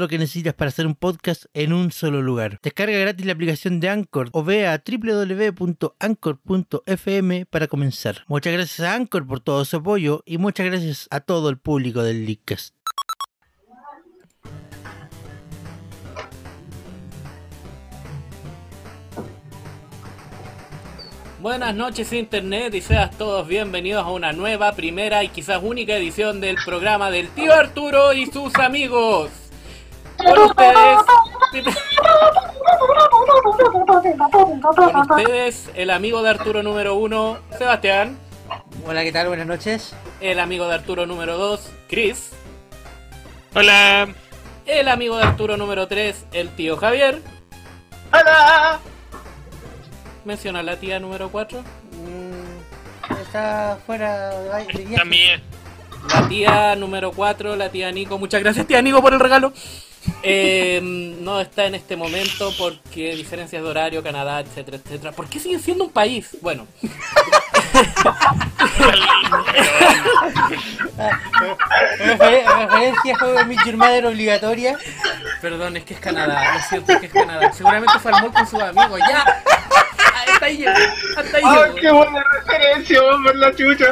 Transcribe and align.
lo 0.00 0.08
que 0.08 0.18
necesitas 0.18 0.54
para 0.54 0.70
hacer 0.70 0.86
un 0.86 0.94
podcast 0.96 1.44
en 1.54 1.72
un 1.72 1.92
solo 1.92 2.22
lugar. 2.22 2.58
Descarga 2.62 2.98
gratis 2.98 3.26
la 3.26 3.32
aplicación 3.32 3.78
de 3.80 3.88
Anchor 3.88 4.30
o 4.32 4.42
ve 4.42 4.66
a 4.66 4.82
www.anchor.fm 4.84 5.86
para 7.46 7.68
comenzar. 7.68 8.24
Muchas 8.26 8.52
gracias 8.52 8.80
a 8.80 8.94
Anchor 8.94 9.26
por 9.26 9.40
todo 9.40 9.64
su 9.64 9.76
apoyo 9.76 10.22
y 10.26 10.38
muchas 10.38 10.66
gracias 10.66 11.06
a 11.10 11.20
todo 11.20 11.50
el 11.50 11.58
público 11.58 12.02
del 12.02 12.26
Leadcast. 12.26 12.74
Buenas 21.40 21.74
noches 21.74 22.12
Internet 22.12 22.74
y 22.74 22.82
seas 22.82 23.16
todos 23.16 23.48
bienvenidos 23.48 24.04
a 24.04 24.10
una 24.10 24.32
nueva, 24.32 24.72
primera 24.72 25.24
y 25.24 25.28
quizás 25.28 25.62
única 25.62 25.96
edición 25.96 26.38
del 26.42 26.56
programa 26.62 27.10
del 27.10 27.30
tío 27.30 27.54
Arturo 27.54 28.12
y 28.12 28.26
sus 28.26 28.54
amigos. 28.56 29.39
Con 30.24 30.38
ustedes, 30.38 30.98
con 34.30 35.00
ustedes 35.18 35.70
el 35.74 35.90
amigo 35.90 36.22
de 36.22 36.30
Arturo 36.30 36.62
número 36.62 36.94
uno, 36.94 37.38
Sebastián. 37.56 38.18
Hola, 38.86 39.02
¿qué 39.02 39.12
tal? 39.12 39.28
Buenas 39.28 39.46
noches. 39.46 39.94
El 40.20 40.40
amigo 40.40 40.68
de 40.68 40.74
Arturo 40.74 41.06
número 41.06 41.38
2, 41.38 41.70
Chris. 41.88 42.30
Hola. 43.54 44.08
El 44.66 44.88
amigo 44.88 45.16
de 45.16 45.22
Arturo 45.22 45.56
número 45.56 45.88
3, 45.88 46.26
el 46.32 46.50
tío 46.50 46.76
Javier. 46.76 47.22
Hola. 48.12 48.78
Menciona 50.24 50.62
la 50.62 50.76
tía 50.76 51.00
número 51.00 51.30
4. 51.30 51.62
está 53.22 53.78
fuera 53.86 54.30
de 54.30 54.96
También. 54.96 55.42
La 56.08 56.28
tía 56.28 56.76
número 56.76 57.12
4, 57.12 57.56
la 57.56 57.70
tía 57.70 57.90
Nico. 57.90 58.18
Muchas 58.18 58.42
gracias, 58.42 58.66
tía 58.66 58.82
Nico, 58.82 59.00
por 59.00 59.14
el 59.14 59.20
regalo. 59.20 59.52
Eh, 60.22 60.80
no 60.82 61.40
está 61.40 61.66
en 61.66 61.74
este 61.74 61.96
momento 61.96 62.52
porque 62.58 63.14
diferencias 63.14 63.62
de 63.62 63.68
horario, 63.68 64.02
Canadá, 64.02 64.40
etcétera, 64.40 64.78
etcétera. 64.78 65.12
¿Por 65.12 65.28
qué 65.28 65.38
sigue 65.38 65.58
siendo 65.58 65.84
un 65.84 65.90
país? 65.90 66.36
Bueno. 66.40 66.66
Referencia 71.98 73.18
juego 73.18 73.44
de 73.44 73.56
Your 73.64 73.76
Mother 73.76 74.06
obligatoria. 74.06 74.78
Perdón, 75.40 75.76
es 75.76 75.84
que 75.84 75.94
es 75.94 76.00
Canadá. 76.00 76.54
Lo 76.54 76.60
siento, 76.60 76.92
es 76.92 77.00
que 77.00 77.06
es 77.06 77.12
Canadá. 77.12 77.52
Seguramente 77.52 77.98
fue 77.98 78.12
al 78.12 78.22
mall 78.22 78.32
con 78.32 78.46
sus 78.46 78.60
amigos. 78.60 79.00
¡Ya! 79.08 79.24
Hasta 80.28 80.46
ahí 80.46 80.56
llegó. 80.58 80.72
Hasta 81.16 81.36
ahí 81.36 81.42
¡Ay, 81.46 81.62
llegó. 81.62 81.74
qué 81.76 81.90
buena 81.90 82.24
referencia, 82.32 83.00
por 83.00 83.36
la 83.36 83.54
chucha! 83.54 83.86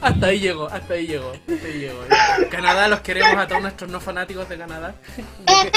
Hasta 0.00 0.26
ahí 0.26 0.40
llegó, 0.40 0.66
hasta 0.68 0.94
ahí 0.94 1.06
llegó, 1.06 1.32
hasta 1.32 1.66
ahí 1.66 1.78
llegó. 1.78 2.04
ya. 2.08 2.48
Canadá 2.48 2.88
los 2.88 3.00
queremos 3.00 3.36
a 3.36 3.46
todos 3.48 3.62
nuestros 3.62 3.90
no 3.90 4.00
fanáticos 4.00 4.48
de 4.48 4.58
Canadá. 4.58 4.94
Porque, 5.46 5.72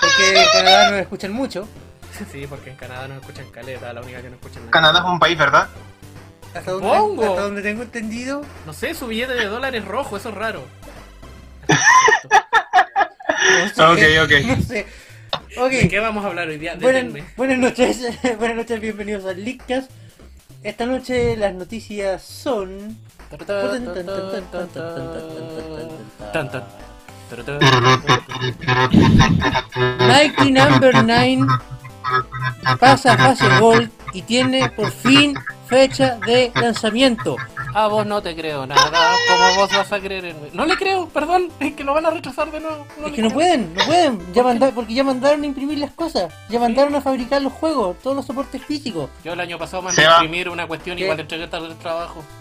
porque 0.00 0.40
en 0.42 0.48
Canadá 0.52 0.86
no 0.90 0.96
me 0.96 1.00
escuchan 1.02 1.32
mucho. 1.32 1.68
Sí, 2.30 2.46
porque 2.48 2.70
en 2.70 2.76
Canadá 2.76 3.08
no 3.08 3.14
escuchan 3.14 3.50
caleta, 3.50 3.92
la 3.92 4.00
única 4.02 4.20
que 4.20 4.28
no 4.28 4.34
escuchan 4.34 4.60
nada. 4.62 4.70
Canadá 4.70 4.98
es 5.00 5.04
un 5.06 5.18
país, 5.18 5.38
¿verdad? 5.38 5.68
Hasta 6.54 6.70
donde, 6.72 6.88
Pongo. 6.88 7.24
hasta 7.30 7.42
donde 7.42 7.62
tengo 7.62 7.82
entendido. 7.82 8.42
No 8.66 8.72
sé, 8.72 8.92
su 8.94 9.06
billete 9.06 9.34
de 9.34 9.46
dólar 9.46 9.74
es 9.74 9.84
rojo, 9.84 10.16
eso 10.16 10.28
es 10.30 10.34
raro. 10.34 10.64
No 13.76 13.96
sé, 13.96 14.20
Ok, 14.20 14.24
ok. 14.24 14.46
No 14.46 14.62
sé. 14.62 14.86
Ok. 15.58 15.70
¿De 15.70 15.88
qué 15.88 16.00
vamos 16.00 16.24
a 16.24 16.28
hablar 16.28 16.48
hoy 16.48 16.58
día? 16.58 16.76
Buenas, 17.36 17.58
noches, 17.58 18.00
buenas 18.38 18.56
noches, 18.56 18.80
bienvenidos 18.80 19.24
al 19.24 19.44
Leadcast. 19.44 19.90
Esta 20.62 20.86
noche 20.86 21.36
las 21.36 21.54
noticias 21.54 22.22
son. 22.22 22.96
Nike 30.00 30.50
Number 30.50 31.04
9 31.04 31.46
pasa 32.78 33.12
a 33.12 33.16
fase 33.16 33.48
Gold 33.60 33.90
y 34.12 34.22
tiene 34.22 34.68
por 34.70 34.90
fin 34.90 35.34
fecha 35.66 36.18
de 36.26 36.50
lanzamiento. 36.54 37.36
A 37.74 37.86
vos 37.86 38.04
no 38.06 38.20
te 38.22 38.34
creo 38.34 38.66
nada. 38.66 39.12
¿Cómo 39.28 39.54
vos 39.56 39.70
vas 39.72 39.92
a 39.92 40.00
creer 40.00 40.24
en 40.24 40.42
mí? 40.42 40.48
No 40.52 40.64
le 40.66 40.76
creo, 40.76 41.08
perdón, 41.08 41.48
es 41.60 41.74
que 41.74 41.84
lo 41.84 41.94
van 41.94 42.04
a 42.06 42.10
rechazar 42.10 42.50
de 42.50 42.58
nuevo. 42.60 42.84
Es 42.98 43.04
le 43.04 43.12
que 43.12 43.22
no 43.22 43.30
pueden, 43.30 43.72
no 43.74 43.84
pueden, 43.84 44.32
ya 44.32 44.42
manda- 44.42 44.70
porque 44.72 44.92
ya 44.94 45.04
mandaron 45.04 45.42
a 45.42 45.46
imprimir 45.46 45.78
las 45.78 45.92
cosas, 45.92 46.32
ya 46.48 46.58
mandaron 46.58 46.94
a 46.96 47.00
fabricar 47.00 47.40
los 47.42 47.52
juegos, 47.52 47.96
todos 48.02 48.16
los 48.16 48.26
soportes 48.26 48.64
físicos. 48.64 49.08
Yo 49.24 49.34
el 49.34 49.40
año 49.40 49.56
pasado 49.58 49.82
mandé 49.82 50.04
a 50.06 50.14
imprimir 50.14 50.48
una 50.48 50.66
cuestión 50.66 50.96
¿Qué? 50.96 51.04
igual 51.04 51.20
entregué 51.20 51.46
tarde 51.46 51.68
el 51.68 51.76
trabajo. 51.76 52.22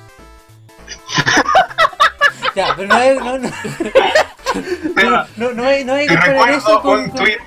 Ya, 2.56 2.74
pero 2.76 2.88
no 2.88 2.96
hay, 2.96 3.16
no, 3.16 3.38
no, 3.38 3.50
no, 4.96 5.28
no, 5.38 5.52
no 5.54 5.64
hay, 5.68 5.86
no 5.86 5.94
hay 5.94 6.08
que 6.08 6.16
comparar 6.16 6.50
eso 6.50 6.82
con, 6.82 7.10
con- 7.10 7.20
tweet. 7.20 7.38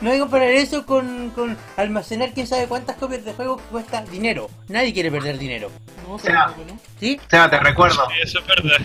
No 0.00 0.10
hay 0.10 0.16
que 0.16 0.20
comparar 0.20 0.48
eso 0.50 0.86
con, 0.86 1.30
con 1.30 1.56
almacenar 1.76 2.30
quién 2.32 2.46
sabe 2.46 2.66
cuántas 2.66 2.96
copias 2.96 3.24
de 3.24 3.32
juego 3.32 3.56
que 3.56 3.64
cuesta 3.64 4.02
dinero. 4.02 4.48
Nadie 4.68 4.92
quiere 4.92 5.10
perder 5.10 5.38
dinero, 5.38 5.70
No, 6.08 6.18
Seba. 6.18 6.54
¿sí? 7.00 7.20
Seba, 7.30 7.50
te 7.50 7.58
recuerdo. 7.60 8.02
Eso 8.22 8.38
es 8.40 8.46
verdad. 8.46 8.78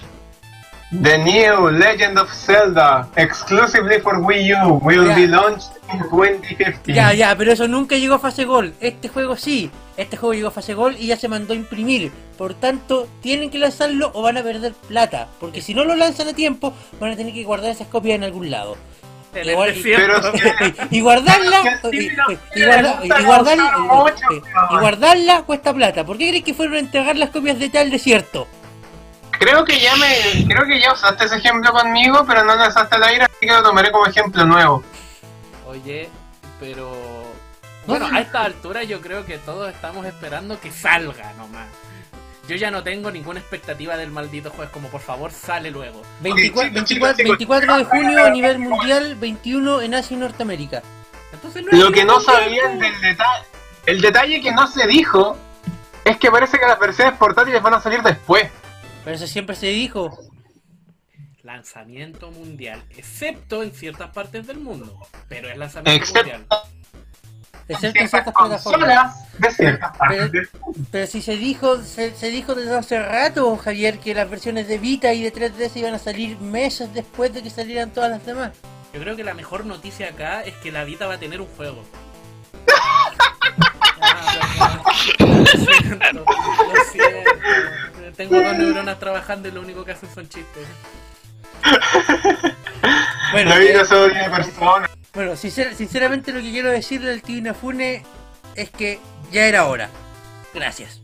The 1.01 1.17
new 1.17 1.71
Legend 1.71 2.19
of 2.19 2.31
Zelda, 2.31 3.09
exclusively 3.15 3.99
for 3.99 4.19
Wii 4.19 4.53
U, 4.63 4.73
will 4.83 5.07
Ya. 5.07 5.15
be 5.15 5.27
launched 5.27 5.71
in 5.91 5.99
2015. 6.11 6.93
Ya, 6.93 7.13
ya, 7.13 7.35
pero 7.35 7.51
eso 7.51 7.67
nunca 7.67 7.95
llegó 7.97 8.13
a 8.15 8.19
fase 8.19 8.45
gol. 8.45 8.75
Este 8.79 9.07
juego 9.09 9.35
sí. 9.35 9.71
Este 9.97 10.17
juego 10.17 10.33
llegó 10.35 10.47
a 10.49 10.51
fase 10.51 10.75
gol 10.75 10.95
y 10.99 11.07
ya 11.07 11.17
se 11.17 11.27
mandó 11.27 11.53
a 11.53 11.55
imprimir. 11.55 12.11
Por 12.37 12.53
tanto, 12.53 13.07
tienen 13.21 13.49
que 13.49 13.57
lanzarlo 13.57 14.11
o 14.13 14.21
van 14.21 14.37
a 14.37 14.43
perder 14.43 14.73
plata. 14.87 15.29
Porque 15.39 15.61
si 15.63 15.73
no 15.73 15.83
lo 15.83 15.95
lanzan 15.95 16.27
a 16.27 16.33
tiempo, 16.33 16.73
van 16.99 17.11
a 17.11 17.15
tener 17.15 17.33
que 17.33 17.43
guardar 17.43 17.71
esas 17.71 17.87
copias 17.87 18.15
en 18.15 18.23
algún 18.23 18.51
lado. 18.51 18.77
En 19.35 19.49
Igual- 19.49 19.69
el 19.69 19.75
desierto. 19.75 20.31
Pero 20.31 20.87
y 20.91 21.01
guardarla 21.01 21.61
y, 21.91 21.97
y- 21.97 22.65
guarda- 22.65 22.99
guardarla 23.25 23.71
y- 24.31 24.77
guardarla 24.79 25.41
cuesta 25.43 25.73
plata. 25.73 26.05
¿Por 26.05 26.17
qué 26.17 26.29
crees 26.29 26.43
que 26.43 26.53
fueron 26.53 26.75
a 26.75 26.79
entregar 26.79 27.15
las 27.15 27.29
copias 27.31 27.57
de 27.59 27.69
tal 27.69 27.89
desierto? 27.89 28.47
Creo 29.39 29.65
que 29.65 29.79
ya 29.79 29.95
me, 29.97 30.45
creo 30.47 30.65
que 30.65 30.79
ya 30.79 30.93
usaste 30.93 31.25
ese 31.25 31.37
ejemplo 31.37 31.71
conmigo, 31.73 32.23
pero 32.27 32.43
no 32.43 32.55
lo 32.55 32.67
usaste 32.67 32.95
al 32.95 33.03
aire, 33.03 33.23
así 33.25 33.33
que 33.41 33.51
lo 33.51 33.63
tomaré 33.63 33.91
como 33.91 34.05
ejemplo 34.05 34.45
nuevo. 34.45 34.83
Oye, 35.67 36.09
pero... 36.59 36.91
Bueno, 37.85 38.07
a 38.09 38.19
esta 38.21 38.43
altura 38.43 38.83
yo 38.83 39.01
creo 39.01 39.25
que 39.25 39.37
todos 39.39 39.69
estamos 39.73 40.05
esperando 40.05 40.59
que 40.61 40.71
salga 40.71 41.33
nomás. 41.33 41.67
Yo 42.47 42.57
ya 42.57 42.69
no 42.71 42.83
tengo 42.83 43.09
ninguna 43.09 43.39
expectativa 43.39 43.95
del 43.95 44.11
maldito 44.11 44.49
juego, 44.49 44.71
como 44.71 44.89
por 44.89 44.99
favor 44.99 45.31
sale 45.31 45.71
luego. 45.71 46.01
24, 46.21 46.83
chicos, 46.83 47.15
24 47.15 47.37
chicos, 47.37 47.59
24 47.59 47.77
de 47.77 47.83
junio 47.85 48.25
a 48.25 48.29
nivel 48.29 48.59
mundial, 48.59 49.15
21 49.15 49.81
en 49.81 49.93
Asia 49.93 50.17
y 50.17 50.19
Norteamérica. 50.19 50.83
Entonces 51.31 51.63
no 51.63 51.71
es 51.71 51.79
Lo 51.79 51.91
que 51.91 52.03
no 52.03 52.19
sabían 52.19 52.79
del 52.79 52.99
detalle, 52.99 53.45
el 53.85 54.01
detalle 54.01 54.41
que 54.41 54.51
no 54.51 54.67
se 54.67 54.87
dijo, 54.87 55.37
es 56.03 56.17
que 56.17 56.29
parece 56.29 56.59
que 56.59 56.65
las 56.65 56.79
versiones 56.79 57.17
portátiles 57.17 57.61
van 57.61 57.75
a 57.75 57.81
salir 57.81 58.01
después. 58.01 58.49
Pero 59.03 59.15
eso 59.15 59.27
siempre 59.27 59.55
se 59.55 59.67
dijo. 59.67 60.17
lanzamiento 61.43 62.31
mundial, 62.31 62.83
excepto 62.89 63.63
en 63.63 63.71
ciertas 63.73 64.11
partes 64.11 64.47
del 64.47 64.59
mundo. 64.59 64.97
Pero 65.29 65.49
es 65.49 65.57
lanzamiento 65.57 66.03
Excepto 66.03 66.37
mundial. 66.37 66.45
Excepto 67.67 67.99
en 68.01 68.09
ciertas 68.09 68.33
plataformas. 68.33 69.37
de 69.37 69.51
ciertas 69.51 69.97
partes. 69.97 70.29
Pero, 70.31 70.47
pero 70.91 71.07
si 71.07 71.21
se 71.21 71.37
dijo, 71.37 71.81
se, 71.81 72.13
se 72.15 72.27
dijo 72.27 72.55
desde 72.55 72.75
hace 72.75 72.99
rato, 73.01 73.55
Javier, 73.57 73.99
que 73.99 74.13
las 74.13 74.29
versiones 74.29 74.67
de 74.67 74.77
Vita 74.77 75.13
y 75.13 75.23
de 75.23 75.33
3DS 75.33 75.75
iban 75.75 75.93
a 75.93 75.99
salir 75.99 76.39
meses 76.39 76.93
después 76.93 77.33
de 77.33 77.41
que 77.41 77.49
salieran 77.49 77.91
todas 77.91 78.09
las 78.09 78.25
demás. 78.25 78.51
Yo 78.93 78.99
creo 78.99 79.15
que 79.15 79.23
la 79.23 79.33
mejor 79.33 79.65
noticia 79.65 80.09
acá 80.09 80.41
es 80.41 80.53
que 80.55 80.71
la 80.71 80.83
Vita 80.83 81.07
va 81.07 81.15
a 81.15 81.19
tener 81.19 81.41
un 81.41 81.47
juego. 81.47 81.83
Ah. 84.01 84.81
Lo 85.19 85.45
siento, 85.45 86.25
lo 86.25 86.83
siento. 86.91 87.31
Tengo 88.15 88.41
dos 88.41 88.57
neuronas 88.57 88.99
trabajando 88.99 89.47
y 89.47 89.51
lo 89.51 89.61
único 89.61 89.83
que 89.83 89.91
hacen 89.91 90.09
son 90.13 90.27
chistes. 90.29 90.67
Bueno, 93.31 93.49
La 93.49 93.57
eh, 93.57 93.67
vida 93.67 93.85
se 93.85 93.95
odia 93.95 94.23
de 94.23 94.29
personas. 94.29 94.89
Bueno 95.13 95.33
sincer- 95.33 95.73
sinceramente 95.75 96.31
lo 96.31 96.39
que 96.41 96.51
quiero 96.51 96.69
decirle 96.69 97.11
al 97.13 97.21
tío 97.21 97.37
Inafune 97.37 98.03
es 98.55 98.69
que 98.69 98.99
ya 99.31 99.45
era 99.45 99.65
hora. 99.65 99.89
Gracias. 100.53 101.01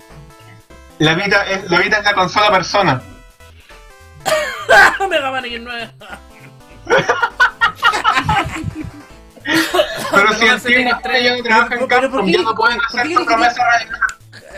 La 0.99 1.13
Vita 1.15 1.43
es 1.49 1.69
la, 1.71 1.79
Vita 1.79 1.97
es 1.99 2.03
la 2.03 2.13
consola 2.13 2.51
persona. 2.51 3.01
Mega 5.09 5.31
Man 5.31 5.43
X9. 5.45 5.91
Pero 10.11 10.33
si 10.33 10.45
no 10.45 10.53
el 10.53 10.61
tío 10.61 10.83
no 10.85 10.99
trabaja 10.99 11.19
en 11.27 11.43
Pero, 11.43 11.69
pero, 11.69 11.79
¿por 11.79 11.87
Capcom, 11.89 12.27
ya 12.27 12.41
no 12.41 12.53
pueden 12.55 12.79
hacer 12.81 13.07
su 13.13 13.25
promesa 13.25 13.63
real. 13.65 13.89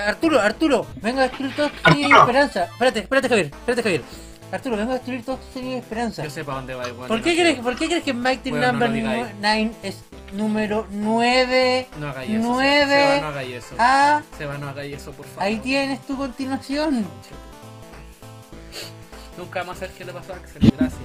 Arturo, 0.07 0.39
Arturo, 0.41 0.87
venga 0.95 1.21
a 1.21 1.27
destruir 1.27 1.55
toda 1.55 1.67
esta 1.69 1.89
serie 1.91 2.07
de 2.07 2.13
Arturo. 2.13 2.21
esperanza. 2.31 2.63
Espérate, 2.65 2.99
espérate, 2.99 3.29
Javier, 3.29 3.45
espérate, 3.47 3.83
Javier. 3.83 4.01
Arturo, 4.51 4.75
venga 4.75 4.91
a 4.91 4.95
destruir 4.95 5.23
toda 5.23 5.37
esta 5.39 5.53
serie 5.53 5.71
de 5.71 5.77
esperanza. 5.77 6.23
Yo 6.23 6.29
sé 6.29 6.43
para 6.43 6.57
dónde 6.57 6.75
va 6.75 6.87
igual. 6.89 7.07
¿Por 7.07 7.21
qué, 7.21 7.35
crees, 7.35 7.59
¿Por 7.59 7.75
qué 7.77 7.87
crees 7.87 8.03
que 8.03 8.13
Mighty 8.13 8.49
Bueno, 8.49 8.65
no 8.67 8.71
Number 8.73 8.89
lo 8.89 8.95
digáis. 8.95 9.27
9 9.39 9.71
es 9.83 10.03
número 10.33 10.87
9? 10.91 11.87
No 11.99 12.07
hagáis 12.09 12.29
eso. 12.31 12.39
Nueve. 12.41 12.87
Seba, 12.87 13.21
no 13.21 13.27
hagáis 13.27 13.53
eso. 13.55 13.75
Ah, 13.79 14.21
Seba, 14.37 14.57
no 14.57 14.69
hagáis 14.69 14.95
eso, 14.97 15.11
por 15.13 15.25
favor. 15.25 15.43
ahí 15.43 15.57
tienes 15.59 16.01
tu 16.05 16.17
continuación. 16.17 17.05
Nunca 19.37 19.63
más 19.63 19.79
ver 19.79 19.89
qué 19.91 20.03
le 20.05 20.11
pasó 20.11 20.33
a 20.33 20.35
Axel. 20.37 20.71
Gracias. 20.77 20.99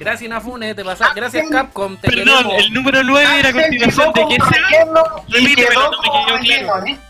Gracias, 0.00 0.22
Inafune. 0.22 0.74
Te 0.74 0.82
pasa. 0.82 1.12
Gracias, 1.14 1.44
Capcom. 1.50 1.94
Te 1.98 2.08
Perdón, 2.08 2.44
queremos. 2.44 2.64
el 2.64 2.72
número 2.72 3.02
9 3.04 3.28
era 3.38 3.48
Axel 3.50 3.62
continuación 3.64 4.12
de 4.14 4.20
relleno, 4.38 5.02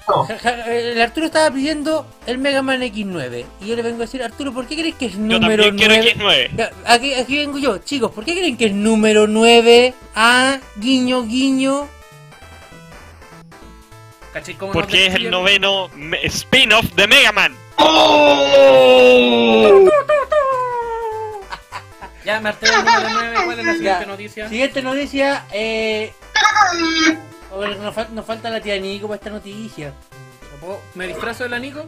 claro. 0.07 0.27
ja- 0.43 0.67
El 0.67 1.01
Arturo 1.01 1.27
estaba 1.27 1.51
pidiendo 1.53 2.05
el 2.27 2.39
Mega 2.39 2.63
Man 2.63 2.83
X9. 2.83 3.47
Y 3.61 3.67
yo 3.69 3.77
le 3.77 3.83
vengo 3.83 3.99
a 3.99 4.01
decir, 4.07 4.23
Arturo, 4.25 4.53
¿por 4.53 4.67
qué 4.67 4.75
crees 4.77 4.97
que 4.97 5.07
es 5.07 5.13
Yo 5.13 5.19
número 5.21 5.71
quiero 5.77 5.95
9? 5.95 6.15
X9. 6.17 6.51
Ya, 6.57 6.71
Aquí, 6.85 7.15
aquí 7.15 7.37
vengo 7.39 7.59
yo, 7.59 7.79
chicos, 7.79 8.11
¿por 8.11 8.25
qué 8.25 8.33
creen 8.37 8.57
que 8.57 8.67
es 8.67 8.73
número 8.75 9.29
9? 9.29 9.95
Ah, 10.17 10.59
guiño, 10.77 11.23
guiño. 11.23 11.87
¿Cachai 14.33 14.55
cómo 14.55 14.73
nos 14.73 14.83
Porque 14.83 15.07
es 15.07 15.15
el 15.15 15.31
noveno 15.31 15.89
spin-off 16.25 16.87
de 16.95 17.07
Mega 17.07 17.31
Man. 17.33 17.55
Ya, 22.31 22.41
9. 22.41 23.37
¿Cuál 23.44 23.59
es 23.59 23.67
la 23.67 23.73
siguiente 23.75 24.00
Ya. 24.00 24.06
noticia? 24.06 24.49
Siguiente 24.49 24.82
noticia, 24.82 25.44
eh... 25.53 26.12
nos, 27.81 27.94
fal- 27.94 28.11
nos 28.11 28.25
falta 28.27 28.50
la 28.50 28.61
tía 28.61 28.79
Nico 28.79 29.06
para 29.09 29.17
esta 29.17 29.31
noticia. 29.31 29.93
¿Me 30.94 31.06
disfrazo 31.06 31.49
del 31.49 31.61
Nico? 31.62 31.87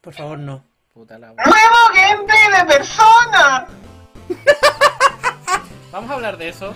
Por 0.00 0.14
favor, 0.14 0.38
no. 0.38 0.64
Puta 0.94 1.18
la 1.18 1.32
wea. 1.32 1.44
¡Nuevo 1.44 1.76
gameplay 1.94 2.60
de 2.60 2.64
persona! 2.72 3.66
Vamos 5.92 6.10
a 6.10 6.14
hablar 6.14 6.36
de 6.36 6.48
eso. 6.48 6.74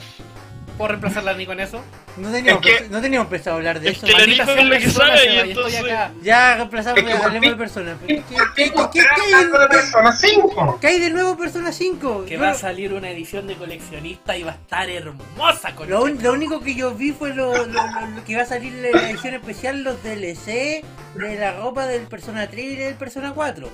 ¿Puedo 0.80 0.88
reemplazar 0.92 1.24
la 1.24 1.34
Nico 1.34 1.52
en 1.52 1.60
eso? 1.60 1.84
No 2.16 2.30
teníamos, 2.32 2.64
Es 2.64 2.80
que- 2.80 2.88
no 2.88 3.02
teníamos 3.02 3.28
pensado 3.28 3.56
hablar 3.56 3.80
de 3.80 3.90
Es 3.90 3.98
eso. 3.98 4.06
que 4.06 4.12
la 4.12 4.18
Maldita 4.20 4.44
Nico 4.44 4.54
sea 4.54 4.62
es 4.62 4.68
la 4.70 4.78
que 4.78 4.90
sabe, 4.90 5.46
y 5.46 5.50
estoy 5.50 5.76
acá. 5.76 6.12
Ya 6.22 6.54
reemplazamos, 6.56 6.98
Es 7.00 7.04
que 7.04 7.12
hablemos 7.12 7.50
de 7.50 7.56
personas. 7.56 7.98
¿Por 7.98 8.06
¿Qué, 8.06 8.14
hay 8.62 8.70
de 8.70 9.58
de, 9.58 9.68
Persona 9.68 10.12
5? 10.16 10.78
qué 10.80 10.86
hay 10.86 10.98
de 11.00 11.10
nuevo 11.10 11.36
Persona 11.36 11.70
5? 11.72 12.24
Que 12.24 12.36
Yo- 12.36 12.40
va 12.40 12.50
a 12.52 12.54
salir 12.54 12.94
una 12.94 13.10
edición 13.10 13.46
de 13.46 13.56
coleccionista 13.56 14.38
y 14.38 14.42
va 14.42 14.52
a 14.52 14.54
estar 14.54 14.88
hermosa 14.88 15.74
con 15.74 15.90
Lo, 15.90 16.02
un- 16.04 16.22
lo 16.22 16.32
único 16.32 16.60
que 16.60 16.74
yo 16.74 16.94
vi 16.94 17.12
fue 17.12 17.34
lo, 17.34 17.54
lo- 17.54 17.66
lo- 17.66 18.06
lo 18.16 18.24
que 18.24 18.36
va 18.36 18.44
a 18.44 18.46
salir 18.46 18.72
en 18.72 18.82
la 18.94 19.02
edición 19.10 19.34
especial, 19.34 19.82
los 19.84 20.02
DLC 20.02 20.82
de 21.14 21.36
la 21.38 21.52
ropa 21.58 21.84
del 21.84 22.06
Persona 22.06 22.46
3 22.48 22.64
y 22.64 22.76
del 22.76 22.94
Persona 22.94 23.32
4. 23.34 23.68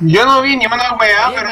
Yo 0.00 0.26
no 0.26 0.42
vi 0.42 0.54
ni 0.58 0.66
una 0.66 0.92
weá, 0.96 1.32
pero 1.34 1.48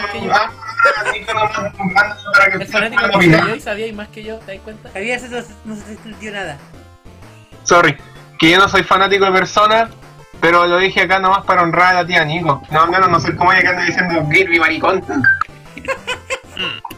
yo. 0.84 2.60
El 2.60 2.66
fanático 2.66 3.04
opinar. 3.16 3.40
sabía 3.40 3.56
y 3.56 3.60
sabía 3.60 3.92
más 3.92 4.08
que 4.08 4.24
yo, 4.24 4.38
¿te 4.38 4.52
das 4.52 4.60
cuenta? 4.62 4.90
Había 4.94 5.18
no, 5.18 5.38
no 5.64 5.76
se 5.76 5.92
entendió 5.92 6.32
nada. 6.32 6.58
Sorry, 7.64 7.96
que 8.38 8.50
yo 8.50 8.58
no 8.58 8.68
soy 8.68 8.82
fanático 8.82 9.24
de 9.24 9.32
Persona, 9.32 9.88
pero 10.40 10.66
lo 10.66 10.78
dije 10.78 11.02
acá 11.02 11.18
nomás 11.18 11.44
para 11.44 11.62
honrar 11.62 11.96
a 11.96 12.02
la 12.02 12.06
tía 12.06 12.24
Nico. 12.24 12.62
No, 12.70 12.82
al 12.82 12.90
menos 12.90 13.08
no 13.08 13.20
soy 13.20 13.34
como 13.36 13.52
ella 13.52 13.62
que 13.62 13.68
anda 13.68 13.84
diciendo 13.84 14.28
Kirby 14.30 14.60
maricón. 14.60 15.02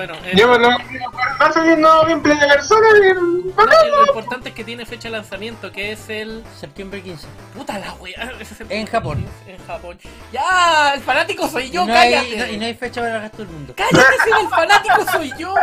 Bueno, 0.00 0.14
eh, 0.24 0.32
Yo 0.34 0.58
no, 0.58 0.70
va 0.70 1.46
a 1.46 1.52
salir 1.52 1.72
un 1.74 1.82
nuevo 1.82 2.04
gameplay 2.06 2.38
de 2.38 2.46
Persona 2.46 2.86
lo 2.90 4.06
importante 4.06 4.48
es 4.48 4.54
que 4.54 4.64
tiene 4.64 4.86
fecha 4.86 5.08
de 5.08 5.12
lanzamiento, 5.12 5.70
que 5.70 5.92
es 5.92 6.08
el... 6.08 6.42
Septiembre 6.58 7.02
15. 7.02 7.26
Puta 7.54 7.78
la 7.78 7.92
wea. 7.96 8.32
En 8.70 8.86
Japón. 8.86 9.26
En 9.46 9.58
Japón. 9.66 9.98
¡Ya! 10.32 10.92
¡El 10.94 11.02
fanático 11.02 11.46
soy 11.50 11.70
yo! 11.70 11.82
y, 11.82 11.86
no 11.86 11.92
hay, 11.92 12.12
¡Cállate! 12.14 12.34
y 12.34 12.38
no- 12.38 12.46
y 12.46 12.56
no 12.56 12.64
hay 12.64 12.74
fecha 12.74 13.02
para 13.02 13.16
el 13.16 13.20
resto 13.24 13.38
del 13.44 13.48
mundo. 13.48 13.74
¡Cállate 13.76 14.14
si 14.24 14.40
el 14.40 14.48
fanático 14.48 15.12
soy 15.12 15.32
yo! 15.38 15.54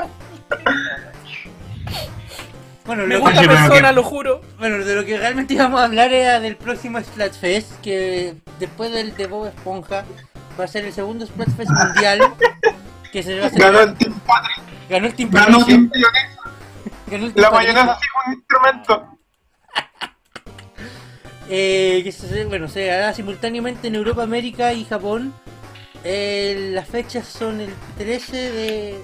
Bueno, 2.86 3.08
Me 3.08 3.18
gusta 3.18 3.42
persona, 3.42 3.90
que- 3.90 3.94
lo 3.96 4.04
juro. 4.04 4.42
bueno, 4.60 4.86
de 4.86 4.94
lo 4.94 5.04
que 5.04 5.18
realmente 5.18 5.56
íbamos 5.56 5.82
a 5.82 5.86
hablar 5.86 6.14
era 6.14 6.40
del 6.40 6.58
próximo 6.58 7.02
Splatfest, 7.02 7.82
que 7.82 8.36
después 8.60 8.92
del 8.92 9.16
de 9.18 9.26
Bob 9.26 9.48
Esponja 9.48 10.06
va 10.60 10.64
a 10.64 10.68
ser 10.68 10.86
el 10.86 10.94
segundo 10.94 11.26
Splatfest 11.26 11.72
mundial. 11.72 12.20
Que 13.18 13.24
se 13.24 13.40
va 13.40 13.48
a 13.48 13.50
Ganó 13.50 13.80
el 13.80 13.96
Team 13.96 14.14
Patrick, 14.20 14.62
Ganó 14.88 15.08
el 15.08 15.16
Team 15.16 15.30
ganó 15.32 15.58
Patricio, 15.58 15.66
Team 15.66 15.90
Mayonesa. 15.90 16.42
ganó 17.08 17.26
el 17.26 17.34
Team 17.34 17.44
La 17.44 17.50
Patricio. 17.50 17.74
mayonesa 17.74 18.00
sí 18.00 18.08
fue 18.14 18.22
un 18.28 18.34
instrumento. 18.34 19.08
Eh, 21.50 22.02
que 22.04 22.12
se, 22.12 22.46
bueno, 22.46 22.68
se 22.68 22.92
hará 22.92 23.14
simultáneamente 23.14 23.88
en 23.88 23.96
Europa, 23.96 24.22
América 24.22 24.74
y 24.74 24.84
Japón. 24.86 25.34
Eh, 26.04 26.72
las 26.74 26.88
fechas 26.88 27.26
son 27.26 27.60
el 27.62 27.74
13 27.98 28.52
de... 28.52 29.02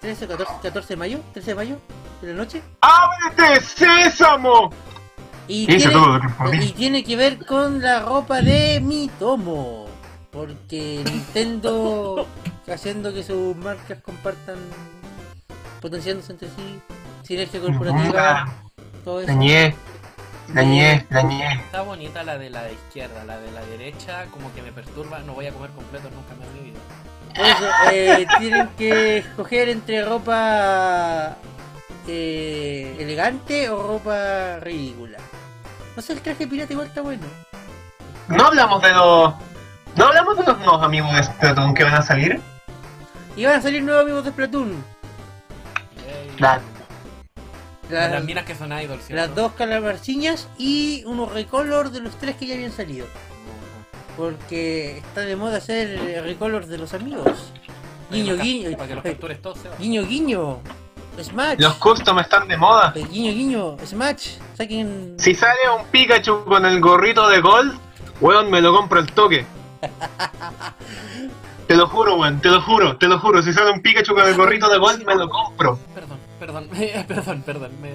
13 0.00 0.26
o 0.26 0.28
14, 0.28 0.52
14 0.62 0.88
de 0.88 0.96
mayo, 0.96 1.20
13 1.32 1.50
de 1.50 1.54
mayo 1.54 1.78
de 2.22 2.28
la 2.28 2.34
noche. 2.34 2.62
¡Ábrete, 2.82 3.60
sésamo! 3.62 4.70
Y 5.48 5.64
Eso 5.74 5.88
tiene, 5.88 5.92
todo 5.92 6.18
lo 6.18 6.20
que 6.20 6.28
podía. 6.28 6.62
y 6.62 6.72
tiene 6.72 7.02
que 7.02 7.16
ver 7.16 7.44
con 7.46 7.80
la 7.82 8.00
ropa 8.00 8.42
de 8.42 8.80
mi 8.80 9.10
tomo. 9.18 9.88
Porque 10.30 11.02
Nintendo 11.04 12.28
haciendo 12.74 13.12
que 13.12 13.22
sus 13.22 13.56
marcas 13.56 13.98
compartan, 14.02 14.58
potenciándose 15.80 16.32
entre 16.32 16.48
sí, 16.48 16.80
sinergia 17.22 17.60
corporativa, 17.60 18.48
todo 19.04 19.20
eso. 19.20 19.28
Dañé, 19.28 19.74
dañé, 20.48 21.06
dañé. 21.10 21.52
Está 21.54 21.82
bonita 21.82 22.22
la 22.22 22.38
de 22.38 22.50
la 22.50 22.62
de 22.62 22.72
izquierda, 22.74 23.24
la 23.24 23.38
de 23.38 23.50
la 23.52 23.60
derecha 23.66 24.26
como 24.30 24.52
que 24.54 24.62
me 24.62 24.72
perturba. 24.72 25.20
No 25.20 25.34
voy 25.34 25.46
a 25.46 25.52
comer 25.52 25.70
completo 25.70 26.08
nunca 26.10 26.34
más 26.34 26.48
en 26.48 26.54
mi 26.54 26.70
vida. 26.70 26.80
Por 27.34 27.46
eso, 27.46 27.66
eh, 27.92 28.26
tienen 28.38 28.68
que 28.76 29.18
escoger 29.18 29.68
entre 29.68 30.04
ropa 30.04 31.36
eh, 32.06 32.96
elegante 32.98 33.68
o 33.70 33.82
ropa 33.82 34.58
ridícula. 34.60 35.18
No 35.96 36.02
sé, 36.02 36.12
el 36.14 36.20
traje 36.20 36.46
pirata 36.46 36.72
igual 36.72 36.88
está 36.88 37.02
bueno. 37.02 37.26
No 38.28 38.46
hablamos 38.46 38.82
de 38.82 38.92
los... 38.92 39.34
No 39.96 40.06
hablamos 40.06 40.36
de 40.36 40.44
los 40.44 40.58
nuevos 40.58 40.82
amigos 40.82 41.12
de 41.14 41.22
Splatoon 41.24 41.74
que 41.74 41.84
van 41.84 41.94
a 41.94 42.02
salir. 42.02 42.40
Y 43.40 43.46
van 43.46 43.58
a 43.58 43.62
salir 43.62 43.82
nuevos 43.82 44.02
amigos 44.02 44.22
de 44.22 44.32
Splatoon. 44.32 44.84
Las, 46.38 46.60
Las 47.88 48.22
minas 48.22 48.44
que 48.44 48.54
son 48.54 48.70
idols, 48.70 49.02
¿cierto? 49.06 49.14
las 49.14 49.34
dos 49.34 49.52
calamarciñas 49.52 50.46
y 50.58 51.02
unos 51.06 51.32
recolor 51.32 51.90
de 51.90 52.00
los 52.00 52.14
tres 52.18 52.36
que 52.36 52.46
ya 52.46 52.52
habían 52.52 52.70
salido. 52.70 53.06
Porque 54.14 54.98
está 54.98 55.22
de 55.22 55.36
moda 55.36 55.56
hacer 55.56 56.22
recolor 56.22 56.66
de 56.66 56.76
los 56.76 56.92
amigos. 56.92 57.50
Guiño, 58.10 58.36
guiño. 58.36 58.76
Para 58.76 58.88
que 58.88 58.94
los 58.96 59.04
captures 59.04 59.40
todos, 59.40 59.58
Seba. 59.60 59.74
Guiño, 59.78 60.04
guiño. 60.04 60.58
Smash. 61.18 61.60
Los 61.60 61.76
custom 61.76 62.18
están 62.18 62.46
de 62.46 62.58
moda. 62.58 62.92
Guiño, 62.92 63.32
guiño. 63.32 63.76
Smash. 63.86 64.32
Saquen. 64.52 65.14
Si 65.18 65.34
sale 65.34 65.60
un 65.78 65.86
Pikachu 65.86 66.44
con 66.44 66.66
el 66.66 66.78
gorrito 66.78 67.26
de 67.30 67.40
Gold, 67.40 67.72
weón, 68.20 68.50
me 68.50 68.60
lo 68.60 68.74
compro 68.76 69.00
al 69.00 69.10
toque. 69.10 69.46
Te 71.70 71.76
lo 71.76 71.86
juro, 71.86 72.16
weón, 72.16 72.40
te 72.40 72.48
lo 72.48 72.60
juro, 72.62 72.96
te 72.96 73.06
lo 73.06 73.16
juro. 73.20 73.40
Si 73.44 73.52
sale 73.52 73.70
un 73.70 73.80
Pikachu 73.80 74.12
con 74.12 74.26
el 74.26 74.34
gorrito 74.34 74.68
de 74.68 74.76
Gold, 74.78 75.06
me 75.06 75.14
lo 75.14 75.28
compro. 75.30 75.78
Perdón, 75.94 76.18
perdón, 76.40 76.68
perdón, 77.06 77.42
perdón. 77.46 77.70
Me... 77.80 77.90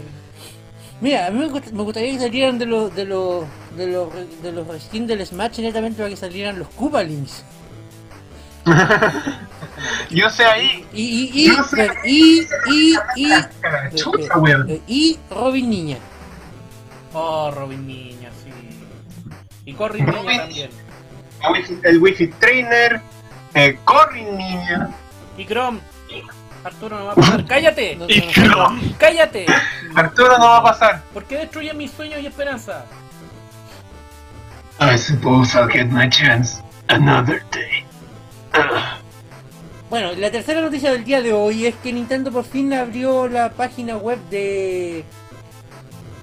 Mira, 1.01 1.27
a 1.27 1.29
mí 1.29 1.39
me, 1.39 1.49
gust- 1.49 1.73
me 1.73 1.83
gustaría 1.83 2.13
que 2.13 2.19
salieran 2.19 2.57
de 2.57 2.67
los 2.67 2.95
de 2.95 3.03
los 3.03 3.43
de 3.75 3.87
los 3.87 4.07
de 4.41 4.51
los 4.53 4.81
skins 4.81 5.09
del 5.09 5.25
Smash 5.25 5.59
netamente 5.59 5.97
para 5.97 6.09
que 6.09 6.15
salieran 6.15 6.57
los 6.57 6.69
Koopalings. 6.69 7.43
Yo 10.09 10.29
sé 10.29 10.45
ahí. 10.45 10.85
Y 10.93 11.03
y 11.35 11.43
y 11.43 11.47
No 11.49 11.63
sé. 11.65 11.91
y 12.05 12.47
y 12.67 12.95
y 13.17 13.29
Chucha, 13.95 14.37
weón. 14.37 14.69
eh, 14.69 14.81
y 14.87 15.19
Robin 15.29 15.69
Niña. 15.69 15.97
Oh, 17.11 17.51
Robin 17.53 17.85
Niña, 17.85 18.29
sí. 18.41 18.51
Y 19.65 19.73
Corrin 19.73 20.05
Niña 20.05 20.37
también. 20.37 20.69
El 21.43 21.51
Wi-Fi- 21.51 21.79
El 21.83 21.97
Wi-Fi 22.01 22.27
Trainer, 22.39 23.01
el 23.55 23.79
Corrin 23.79 24.37
Niña. 24.37 24.89
Y 25.37 25.45
Chrome. 25.45 25.79
Arturo 26.63 26.99
no 26.99 27.05
va 27.05 27.11
a 27.13 27.15
pasar. 27.15 27.45
¡Cállate! 27.47 27.95
No, 27.95 28.07
no. 28.07 28.31
Chrome. 28.31 28.95
¡Cállate! 28.97 29.45
Arturo 29.95 30.37
no 30.37 30.45
va 30.45 30.57
a 30.57 30.63
pasar. 30.63 31.03
¿Por 31.13 31.23
qué 31.25 31.37
destruyen 31.37 31.77
mis 31.77 31.91
sueños 31.91 32.21
y 32.21 32.27
esperanza? 32.27 32.85
I 34.79 34.97
suppose 34.97 35.57
I'll 35.57 35.69
get 35.71 35.87
my 35.87 36.09
chance 36.09 36.61
another 36.89 37.41
day. 37.51 37.85
Bueno, 39.89 40.11
la 40.13 40.31
tercera 40.31 40.61
noticia 40.61 40.91
del 40.91 41.05
día 41.05 41.21
de 41.21 41.31
hoy 41.31 41.65
es 41.65 41.75
que 41.75 41.93
Nintendo 41.93 42.31
por 42.31 42.43
fin 42.43 42.73
abrió 42.73 43.27
la 43.27 43.51
página 43.51 43.95
web 43.95 44.19
de 44.29 45.05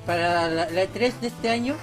para 0.04 0.48
la, 0.48 0.68
la 0.68 0.82
E3 0.82 1.20
de 1.20 1.28
este 1.28 1.48
año 1.48 1.76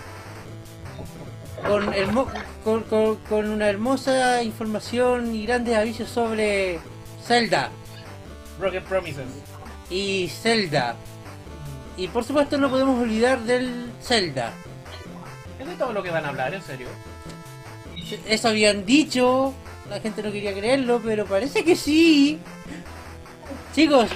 con, 1.68 1.94
hermo- 1.94 2.28
con, 2.63 2.84
con- 2.84 3.16
con 3.18 3.50
una 3.50 3.68
hermosa 3.70 4.42
información 4.44 5.34
y 5.36 5.46
grandes 5.46 5.75
avisos 5.78 6.10
sobre 6.10 6.80
Zelda 7.25 7.70
Rocket 8.60 8.84
Promises. 8.84 9.25
y 9.89 10.30
Zelda. 10.30 10.96
Y 11.98 12.08
por 12.08 12.24
supuesto 12.24 12.58
no 12.58 12.70
podemos 12.70 13.01
olvidar 13.01 13.39
del 13.42 13.92
Zelda. 14.01 14.51
¿Es 15.60 15.68
de 15.68 15.75
todo 15.75 15.92
lo 15.94 16.01
que 16.01 16.10
van 16.12 16.25
a 16.25 16.30
hablar, 16.30 16.54
en 16.54 16.62
serio? 16.62 16.88
Eso 18.28 18.48
habían 18.48 18.86
dicho, 18.86 19.54
la 19.89 20.00
gente 20.00 20.24
no 20.24 20.32
quería 20.32 20.54
creerlo, 20.54 21.01
pero 21.04 21.25
parece 21.25 21.63
que 21.63 21.75
sí. 21.75 22.39
Chicos, 23.75 24.10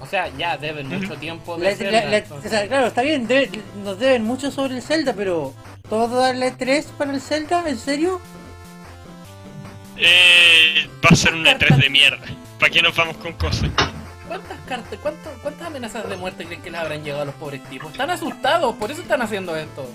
O 0.00 0.06
sea, 0.06 0.28
ya 0.38 0.56
deben 0.56 0.88
mucho 0.88 1.16
tiempo 1.16 1.56
de 1.58 1.64
la- 1.70 1.76
Zelda, 1.76 1.90
la- 2.04 2.04
la- 2.06 2.16
o 2.16 2.20
entonces- 2.20 2.50
sea, 2.52 2.68
claro, 2.68 2.86
está 2.86 3.02
bien, 3.02 3.26
debe- 3.26 3.50
nos 3.84 3.98
deben 3.98 4.22
mucho 4.24 4.50
sobre 4.52 4.76
el 4.76 4.82
Zelda, 4.82 5.12
pero 5.12 5.52
¿toda 5.88 6.32
la 6.32 6.46
E3 6.46 6.84
para 6.96 7.12
el 7.12 7.20
Zelda? 7.20 7.62
¿En 7.68 7.78
serio? 7.78 8.20
Eh, 9.96 10.88
va 11.04 11.08
a 11.10 11.16
ser 11.16 11.34
una 11.34 11.52
E3 11.58 11.76
de 11.76 11.90
mierda. 11.90 12.26
¿Para 12.58 12.70
qué 12.70 12.82
nos 12.82 12.94
vamos 12.96 13.16
con 13.18 13.32
cosas? 13.34 13.70
¿Cuántas 14.26 14.58
cartas, 14.68 14.98
cuánto- 15.00 15.30
cuántas 15.42 15.66
amenazas 15.66 16.08
de 16.08 16.16
muerte 16.16 16.44
creen 16.44 16.60
que 16.60 16.70
les 16.70 16.80
habrán 16.80 17.02
llegado 17.02 17.22
a 17.22 17.26
los 17.26 17.34
pobres 17.36 17.62
tipos? 17.64 17.90
Están 17.92 18.10
asustados, 18.10 18.74
por 18.76 18.90
eso 18.90 19.00
están 19.02 19.22
haciendo 19.22 19.56
esto. 19.56 19.88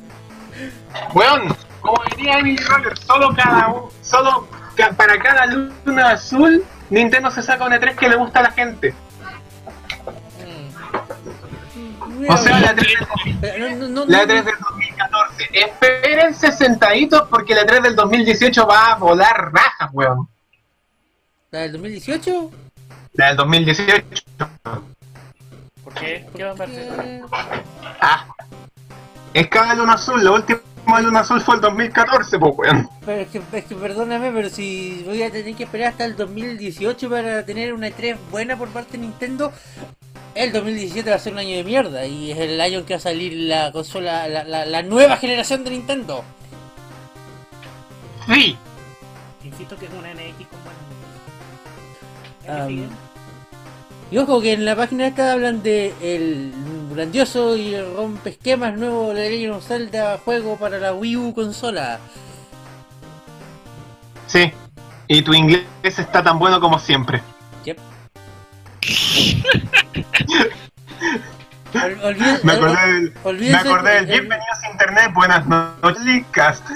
Weón, 1.14 1.56
como 1.82 2.02
diría 2.16 2.40
Emily 2.40 2.58
Rocker, 2.58 2.98
solo 2.98 3.34
cada 3.36 3.68
un, 3.68 3.90
solo 4.02 4.48
ca- 4.76 4.92
para 4.94 5.18
cada 5.20 5.46
luna 5.46 6.12
azul, 6.12 6.64
Nintendo 6.90 7.30
se 7.32 7.42
saca 7.44 7.66
un 7.66 7.74
E3 7.74 7.96
que 7.96 8.10
le 8.10 8.16
gusta 8.16 8.40
a 8.40 8.44
la 8.44 8.52
gente. 8.52 8.94
Mm. 12.08 12.30
O 12.30 12.38
sea, 12.38 12.60
la 12.60 12.74
E3 12.76 12.76
del, 13.26 13.38
Pero 13.42 13.70
no, 13.70 13.76
no, 13.76 13.88
no, 13.88 14.06
la 14.08 14.18
no- 14.18 14.24
E3 14.34 14.44
del 14.46 14.56
2014. 15.14 15.50
Espérense 15.54 16.52
sentaditos 16.52 17.28
porque 17.30 17.54
la 17.56 17.62
E3 17.64 17.82
del 17.82 17.96
2018 17.96 18.68
va 18.68 18.92
a 18.92 18.96
volar 18.96 19.52
rajas, 19.52 19.90
weón. 19.94 20.28
¿La 21.52 21.60
del 21.62 21.74
2018? 21.74 22.52
La 23.14 23.28
del 23.28 23.38
2018. 23.38 24.04
¿Por 25.84 25.94
qué? 25.94 26.26
¿Qué 26.36 26.44
va 26.44 26.52
a 26.52 26.56
pasar? 26.56 26.76
Eh, 27.06 27.22
Ah. 28.02 28.26
Es 29.34 29.48
cada 29.48 29.74
luna 29.76 29.94
azul, 29.94 30.24
la 30.24 30.32
última 30.32 30.62
luna 31.02 31.22
azul 31.22 31.42
fue 31.42 31.56
el 31.56 31.62
2014, 31.62 32.38
pues, 32.38 32.54
weón. 32.58 32.90
Pero 33.06 33.22
es 33.22 33.28
que, 33.30 33.42
es 33.54 33.66
que 33.66 33.76
perdóname, 33.76 34.32
pero 34.32 34.50
si 34.50 35.04
voy 35.06 35.24
a 35.24 35.32
tener 35.32 35.56
que 35.56 35.64
esperar 35.64 35.90
hasta 35.92 36.06
el 36.06 36.16
2018 36.16 37.10
para 37.10 37.46
tener 37.46 37.74
una 37.74 37.88
E3 37.88 38.18
buena 38.30 38.58
por 38.58 38.70
parte 38.70 38.94
de 38.94 39.00
Nintendo, 39.00 39.52
el 40.36 40.52
2017 40.52 41.10
va 41.10 41.16
a 41.16 41.20
ser 41.20 41.34
un 41.34 41.40
año 41.40 41.56
de 41.56 41.64
mierda 41.64 42.06
y 42.06 42.32
es 42.32 42.38
el 42.40 42.60
año 42.60 42.80
en 42.80 42.86
que 42.86 42.94
va 42.94 42.98
a 42.98 43.02
salir 43.02 43.34
la 43.34 43.72
consola, 43.72 44.28
la, 44.28 44.44
la- 44.44 44.66
la 44.66 44.82
nueva 44.82 45.18
generación 45.18 45.64
de 45.64 45.72
Nintendo. 45.72 46.24
Sí. 48.28 48.58
Insisto 49.44 49.76
que 49.78 49.86
es 49.86 49.92
una 49.92 50.14
NX 50.14 50.48
con 50.48 50.60
buenas 50.64 50.84
y 54.12 54.18
ojo 54.18 54.42
que 54.42 54.54
en 54.54 54.66
la 54.66 54.76
página 54.76 55.08
esta 55.08 55.32
hablan 55.32 55.64
de 55.64 55.92
el 56.02 56.54
grandioso 56.94 57.58
y 57.58 57.76
rompesquemas 57.82 58.78
nuevo 58.78 59.14
de 59.14 59.30
Legend 59.30 59.54
of 59.56 59.68
Zelda 59.68 60.20
juego 60.24 60.56
para 60.58 60.78
la 60.78 60.94
Wii 60.94 61.18
U 61.18 61.34
consola. 61.34 62.00
Sí. 64.28 64.52
Y 65.08 65.22
tu 65.24 65.34
inglés 65.34 65.64
está 65.84 66.22
tan 66.24 66.38
bueno 66.38 66.60
como 66.62 66.78
siempre. 66.80 67.22
Yep. 67.66 67.78
Ol- 71.74 72.18
Me 72.44 72.52
acordé 72.54 72.82
del, 72.94 73.14
me 73.40 73.56
acordé 73.56 73.90
del 73.92 74.00
el- 74.04 74.12
Bienvenidos 74.12 74.58
a 74.64 74.72
Internet, 74.72 75.12
buenas 75.14 75.46
noches, 75.48 76.02
Leadcast. 76.04 76.66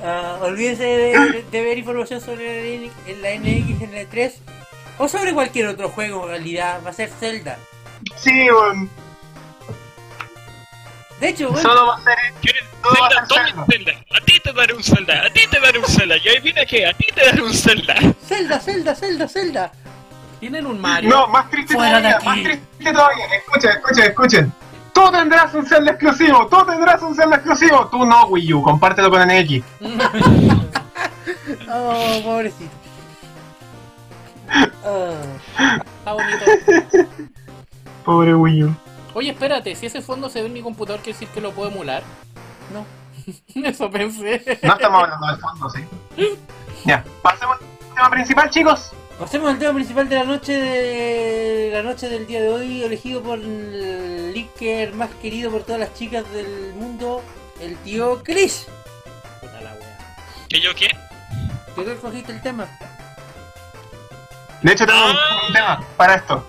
Ah, 0.00 0.38
olvídense 0.42 0.84
de, 0.84 1.44
de 1.50 1.60
ver 1.60 1.76
información 1.76 2.20
sobre 2.20 2.62
la, 2.78 2.84
N- 2.84 2.92
la 3.20 3.30
NX 3.34 3.82
en 3.82 3.90
la 3.92 4.02
E3 4.02 4.32
o 4.98 5.08
sobre 5.08 5.34
cualquier 5.34 5.66
otro 5.66 5.88
juego 5.88 6.22
en 6.22 6.28
realidad, 6.30 6.78
va 6.86 6.90
a 6.90 6.92
ser 6.92 7.10
Zelda. 7.10 7.58
Sí, 8.16 8.48
weón. 8.48 8.88
De 11.18 11.30
hecho, 11.30 11.48
bueno, 11.50 11.68
Solo 11.68 11.86
va 11.88 11.96
a 11.96 12.00
ser 12.04 12.14
¿Quieres 12.40 12.62
Todo 12.80 12.94
va 13.00 13.06
a 13.08 13.10
Zelda? 13.10 13.26
ser 13.26 13.44
Zelda. 13.44 13.60
un 13.60 13.66
Zelda. 13.66 13.92
A 14.16 14.20
ti 14.24 14.38
te 14.40 14.52
daré 14.52 14.74
un 14.74 14.84
Zelda. 14.84 15.26
A 15.26 15.30
ti 15.30 15.40
te 15.50 15.58
daré 15.60 15.78
un 15.80 15.84
Zelda. 15.86 16.16
Y 16.16 16.28
adivina 16.28 16.64
qué, 16.64 16.86
a 16.86 16.92
ti 16.92 17.06
te 17.12 17.24
daré 17.26 17.42
un 17.42 17.52
Zelda. 17.54 17.94
Zelda, 18.24 18.60
Zelda, 18.60 18.94
Zelda, 18.94 19.28
Zelda. 19.28 19.72
Tienen 20.40 20.66
un 20.66 20.80
Mario. 20.80 21.10
No, 21.10 21.26
más 21.28 21.50
triste 21.50 21.74
Fuera 21.74 22.00
de 22.00 22.08
todavía, 22.10 22.16
aquí. 22.16 22.26
más 22.26 22.42
triste 22.42 22.92
todavía. 22.92 23.24
Escuchen, 23.26 23.70
escuchen, 23.70 24.04
escuchen. 24.04 24.52
Tú 24.92 25.10
tendrás 25.12 25.54
un 25.54 25.66
Zelda 25.66 25.90
exclusivo, 25.92 26.46
tú 26.48 26.64
tendrás 26.66 27.02
un 27.02 27.14
Zelda 27.14 27.36
exclusivo. 27.36 27.86
Tú 27.88 28.04
no, 28.04 28.26
Wii 28.26 28.52
U, 28.54 28.62
compártelo 28.62 29.10
con 29.10 29.20
NX. 29.26 29.64
Oh, 31.70 32.20
pobrecito. 32.24 32.70
Ah, 34.84 35.82
Está 35.98 36.12
bonito. 36.14 36.44
Pobre 38.04 38.34
Wii 38.34 38.64
U. 38.64 38.74
Oye, 39.14 39.30
espérate, 39.30 39.74
si 39.74 39.86
ese 39.86 40.00
fondo 40.00 40.30
se 40.30 40.40
ve 40.40 40.46
en 40.46 40.54
mi 40.54 40.62
computador, 40.62 41.00
¿quiere 41.02 41.18
decir 41.18 41.28
que 41.34 41.40
lo 41.42 41.52
puedo 41.52 41.70
emular? 41.70 42.02
no. 42.72 42.86
Eso 43.68 43.90
pensé. 43.90 44.58
No 44.62 44.72
estamos 44.72 45.02
hablando 45.02 45.26
del 45.26 45.36
fondo, 45.38 45.68
sí. 45.68 45.84
Ya, 46.86 47.04
pasemos 47.20 47.56
al 47.60 47.94
tema 47.94 48.10
principal, 48.10 48.48
chicos. 48.50 48.90
Pasemos 49.18 49.50
al 49.50 49.58
tema 49.58 49.74
principal 49.74 50.08
de 50.08 50.14
la 50.14 50.22
noche 50.24 50.52
de 50.52 51.70
la 51.72 51.82
noche 51.82 52.08
del 52.08 52.26
día 52.26 52.40
de 52.40 52.48
hoy, 52.50 52.84
elegido 52.84 53.20
por 53.20 53.38
el 53.40 54.32
leaker 54.32 54.94
más 54.94 55.10
querido 55.20 55.50
por 55.50 55.64
todas 55.64 55.80
las 55.80 55.92
chicas 55.94 56.30
del 56.32 56.72
mundo, 56.74 57.24
el 57.60 57.76
tío 57.78 58.22
Chris. 58.22 58.66
Puta 59.40 59.60
la 59.60 59.74
wea. 59.74 60.16
¿Que 60.48 60.60
yo 60.60 60.72
qué? 60.72 60.86
¿Qué 61.74 61.82
tú 61.82 61.90
escogiste 61.90 62.30
el 62.30 62.40
tema? 62.42 62.68
De 64.62 64.72
hecho, 64.72 64.86
tengo 64.86 65.04
un, 65.04 65.16
un 65.46 65.52
tema 65.52 65.84
para 65.96 66.14
esto. 66.14 66.46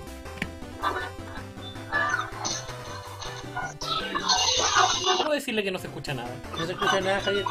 ¿Cómo 5.17 5.31
decirle 5.31 5.63
que 5.63 5.71
no 5.71 5.79
se 5.79 5.87
escucha 5.87 6.13
nada? 6.13 6.29
No 6.55 6.65
se 6.65 6.73
escucha 6.73 7.01
nada, 7.01 7.19
Javier. 7.21 7.45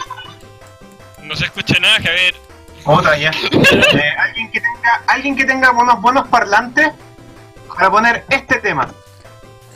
No 1.22 1.34
se 1.34 1.44
escucha 1.44 1.74
nada, 1.80 1.94
Javier. 1.96 2.47
Otra 2.88 3.16
ya. 3.18 3.30
Eh, 3.30 4.14
alguien 4.18 4.50
que 4.50 4.60
tenga, 4.60 5.02
alguien 5.06 5.36
que 5.36 5.44
tenga 5.44 5.70
unos 5.72 6.00
buenos 6.00 6.26
parlantes 6.28 6.90
para 7.68 7.90
poner 7.90 8.24
este 8.30 8.58
tema. 8.60 8.88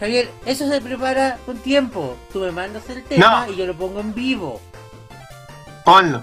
Javier, 0.00 0.30
eso 0.46 0.68
se 0.68 0.80
prepara 0.80 1.36
con 1.46 1.58
tiempo. 1.58 2.16
Tú 2.32 2.40
me 2.40 2.50
mandas 2.50 2.88
el 2.88 3.04
tema 3.04 3.44
No. 3.46 3.52
y 3.52 3.56
yo 3.56 3.66
lo 3.66 3.74
pongo 3.74 4.00
en 4.00 4.14
vivo. 4.14 4.60
Ponlo. 5.84 6.22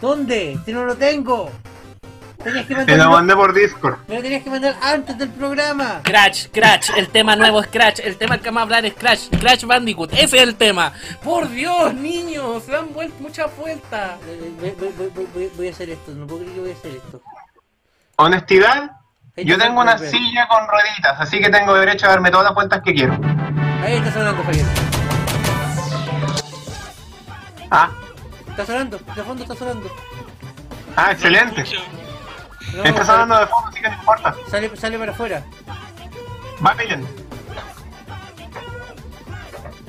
¿Dónde? 0.00 0.58
Si 0.64 0.72
no 0.72 0.84
lo 0.84 0.96
tengo. 0.96 1.50
Tenías 2.42 2.66
que 2.66 2.74
Te 2.86 2.96
lo 2.96 3.10
mandé 3.10 3.34
por 3.36 3.52
Discord. 3.52 3.98
me 4.08 4.14
lo 4.16 4.22
tenías 4.22 4.42
que 4.42 4.48
mandar 4.50 4.74
antes 4.82 5.18
del 5.18 5.28
programa. 5.30 6.00
Crash, 6.04 6.46
Crash, 6.50 6.90
el 6.96 7.08
tema 7.10 7.36
nuevo 7.36 7.60
es 7.60 7.66
Crash, 7.66 8.00
el 8.02 8.16
tema 8.16 8.38
que 8.38 8.44
vamos 8.46 8.60
a 8.60 8.62
hablar 8.62 8.86
es 8.86 8.94
Crash, 8.94 9.28
Crash 9.38 9.64
Bandicoot, 9.64 10.12
ese 10.14 10.36
es 10.38 10.42
el 10.42 10.54
tema. 10.54 10.92
Por 11.22 11.50
Dios, 11.50 11.92
niños, 11.94 12.62
se 12.64 12.72
dan 12.72 12.88
muchas 13.20 13.54
vueltas. 13.56 14.12
Voy, 14.60 14.70
voy- 14.78 14.92
voy- 14.96 15.08
voy- 15.14 15.28
voy- 15.34 15.50
voy 15.54 15.68
a 15.68 15.70
hacer 15.70 15.90
esto, 15.90 16.12
no 16.12 16.26
puedo 16.26 16.40
creer 16.40 16.54
que 16.54 16.60
voy 16.60 16.70
a 16.70 16.74
hacer 16.74 16.90
esto. 16.96 17.22
Honestidad, 18.16 18.90
yo 19.36 19.58
tengo 19.58 19.80
una 19.82 19.98
silla 19.98 20.48
con 20.48 20.66
rueditas, 20.66 21.20
así 21.20 21.40
que 21.40 21.50
tengo 21.50 21.74
derecho 21.74 22.06
a 22.06 22.10
darme 22.10 22.30
todas 22.30 22.44
las 22.46 22.54
vueltas 22.54 22.80
que 22.82 22.94
quiero. 22.94 23.12
Ahí 23.84 23.96
está 23.96 24.12
sonando, 24.12 24.42
Javier. 24.44 24.64
Ah, 27.70 27.90
Está 28.48 28.66
sonando, 28.66 28.98
de 28.98 29.22
fondo 29.22 29.42
está 29.42 29.54
sonando. 29.54 29.90
ah, 30.96 31.12
excelente. 31.12 31.64
No, 32.74 32.84
Está 32.84 33.04
sale, 33.04 33.06
sonando 33.06 33.38
de 33.40 33.46
fondo, 33.46 33.68
así 33.68 33.80
que 33.80 33.88
no 33.88 33.94
importa. 33.94 34.34
sale, 34.50 34.76
sale 34.76 34.98
para 34.98 35.12
afuera. 35.12 35.44
Va 36.64 36.74
bien. 36.74 37.06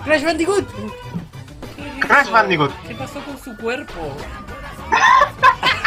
Crash 0.04 0.24
Bandicoot. 0.24 0.68
¿Qué 1.76 2.00
es 2.00 2.06
Crash? 2.06 2.30
Bandicoot. 2.32 2.72
¿Qué 2.88 2.96
pasó 2.96 3.24
con 3.24 3.38
su 3.38 3.56
cuerpo? 3.58 4.18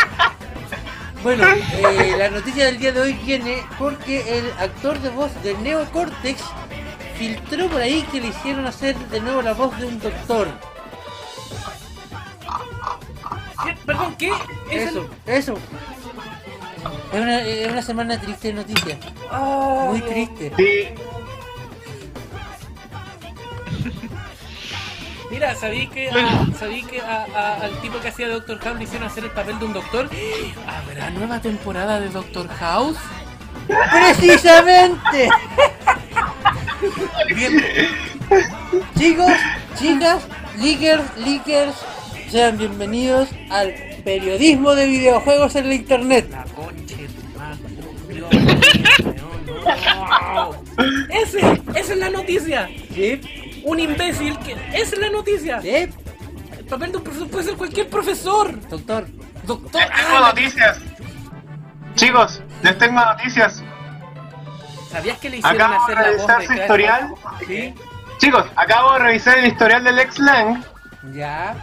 Bueno, 1.23 1.43
eh, 1.49 2.15
la 2.19 2.29
noticia 2.29 2.67
del 2.67 2.79
día 2.79 2.93
de 2.93 3.01
hoy 3.01 3.15
viene 3.15 3.65
porque 3.79 4.39
el 4.41 4.53
actor 4.61 4.99
de 4.99 5.09
voz 5.09 5.31
de 5.43 5.55
Neo 5.57 5.91
Cortex 5.91 6.43
filtró 7.17 7.67
por 7.69 7.81
ahí 7.81 8.03
que 8.13 8.21
le 8.21 8.27
hicieron 8.27 8.67
hacer 8.67 8.95
de 9.09 9.21
nuevo 9.23 9.41
la 9.41 9.55
voz 9.55 9.75
de 9.79 9.87
un 9.87 9.99
doctor. 9.99 10.49
¿Qué? 13.65 13.75
Perdón, 13.87 14.15
¿qué? 14.17 14.33
¿Es 14.71 14.91
Eso, 14.91 15.09
eso. 15.25 15.55
Es 17.15 17.21
una, 17.21 17.41
es 17.43 17.71
una 17.71 17.83
semana 17.83 18.21
triste 18.21 18.49
de 18.49 18.55
noticias. 18.55 18.99
Oh. 19.33 19.87
Muy 19.91 20.01
triste. 20.01 20.53
Sí, 20.57 20.89
Mira, 25.31 25.55
¿sabí 25.55 25.87
que, 25.89 26.09
a, 26.11 26.47
sabí 26.59 26.83
que 26.85 27.01
a- 27.01 27.27
a- 27.35 27.55
al 27.65 27.81
tipo 27.81 27.99
que 28.01 28.09
hacía 28.09 28.27
de 28.29 28.35
Doctor 28.35 28.59
House 28.61 28.79
le 28.79 28.85
hicieron 28.85 29.09
hacer 29.09 29.25
el 29.25 29.31
papel 29.31 29.59
de 29.59 29.65
un 29.65 29.73
doctor? 29.73 30.09
¿Habrá 30.67 31.11
nueva 31.11 31.41
temporada 31.41 31.99
de 32.01 32.09
Doctor 32.09 32.49
House? 32.49 32.97
¡Precisamente! 33.67 35.29
Bien- 37.35 37.65
Chicos, 38.99 39.33
chicas, 39.79 40.23
leakers, 40.59 41.17
leakers, 41.19 41.75
sean 42.31 42.57
bienvenidos 42.59 43.29
al 43.51 43.73
periodismo 44.05 44.75
de 44.75 44.87
videojuegos 44.87 45.55
en 45.57 45.69
la 45.69 45.75
internet. 45.75 46.29
No. 50.35 50.51
Ese, 51.11 51.39
esa 51.75 51.93
es 51.93 51.99
la 51.99 52.11
noticia. 52.11 52.69
¿Sí? 52.93 53.21
Un 53.65 53.81
imbécil 53.81 54.39
que. 54.39 54.53
Esa 54.53 54.95
es 54.95 54.99
la 54.99 55.11
noticia. 55.11 55.61
¿Sí? 55.61 55.69
El 55.69 56.65
papel 56.69 56.93
de 56.93 56.99
un 56.99 57.05
profesor 57.05 57.29
puede 57.29 57.45
ser 57.45 57.57
cualquier 57.57 57.89
profesor. 57.89 58.69
Doctor. 58.69 59.07
Doctor. 59.45 59.81
Les 59.81 59.91
tengo 59.91 60.17
ah, 60.17 60.29
noticias. 60.29 60.81
Chicos, 61.95 62.43
les 62.63 62.79
tengo 62.79 63.01
noticias. 63.05 63.63
¿Sabías 64.91 65.19
que 65.19 65.31
le 65.31 65.37
hicieron 65.39 65.61
Acabo 65.61 65.87
de 65.87 65.93
hacer 65.93 65.95
la 65.95 66.03
voz 66.03 66.11
revisar 66.11 66.41
de 66.41 66.47
su 66.47 66.53
historial. 66.55 67.15
Sí. 67.47 67.75
Chicos, 68.19 68.47
acabo 68.57 68.93
de 68.95 68.99
revisar 69.01 69.39
el 69.39 69.47
historial 69.47 69.85
del 69.85 69.99
ex 69.99 70.19
Lang. 70.19 70.65
Ya. 71.13 71.57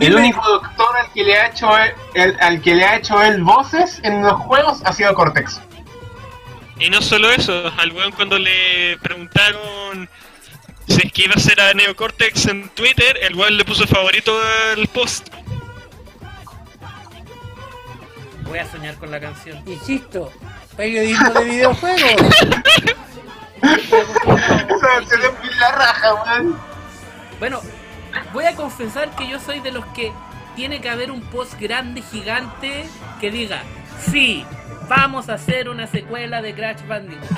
El 0.00 0.14
único 0.14 0.42
doctor 0.48 0.86
al 1.00 1.12
que 1.12 1.22
le 1.24 1.36
ha 1.38 1.46
hecho 1.48 1.76
él, 1.76 1.92
el- 2.14 2.36
al 2.40 2.60
que 2.62 2.74
le 2.74 2.84
ha 2.84 2.96
hecho 2.96 3.20
él 3.22 3.42
voces 3.42 4.00
en 4.02 4.22
los 4.22 4.40
juegos 4.40 4.80
ha 4.84 4.92
sido 4.92 5.14
Cortex. 5.14 5.60
Y 6.78 6.90
no 6.90 7.00
solo 7.02 7.30
eso, 7.30 7.72
al 7.78 7.92
weón 7.92 8.12
cuando 8.12 8.38
le 8.38 8.96
preguntaron 9.02 10.08
si 10.88 11.06
es 11.06 11.12
que 11.12 11.24
iba 11.24 11.34
a 11.34 11.40
ser 11.40 11.60
a 11.60 11.72
Neocortex 11.74 12.46
en 12.46 12.68
Twitter, 12.70 13.18
el 13.22 13.34
weón 13.36 13.56
le 13.56 13.64
puso 13.64 13.86
favorito 13.86 14.36
al 14.76 14.86
post. 14.88 15.28
Voy 18.42 18.58
a 18.58 18.70
soñar 18.70 18.94
con 18.96 19.10
la 19.10 19.20
canción. 19.20 19.62
Insisto, 19.66 20.32
periodismo 20.76 21.30
de 21.30 21.44
videojuegos. 21.44 22.00
Se 25.08 25.18
la 25.58 25.72
raja, 25.72 26.14
weón. 26.14 26.58
Bueno, 27.38 27.60
voy 28.32 28.44
a 28.44 28.54
confesar 28.56 29.14
que 29.16 29.28
yo 29.28 29.38
soy 29.40 29.60
de 29.60 29.72
los 29.72 29.84
que 29.86 30.12
tiene 30.56 30.80
que 30.80 30.88
haber 30.88 31.10
un 31.10 31.20
post 31.20 31.58
grande, 31.60 32.02
gigante, 32.02 32.84
que 33.20 33.30
diga, 33.30 33.62
sí, 34.00 34.44
vamos 34.88 35.28
a 35.28 35.34
hacer 35.34 35.68
una 35.68 35.86
secuela 35.86 36.42
de 36.42 36.54
Crash 36.54 36.86
Bandicoot. 36.86 37.28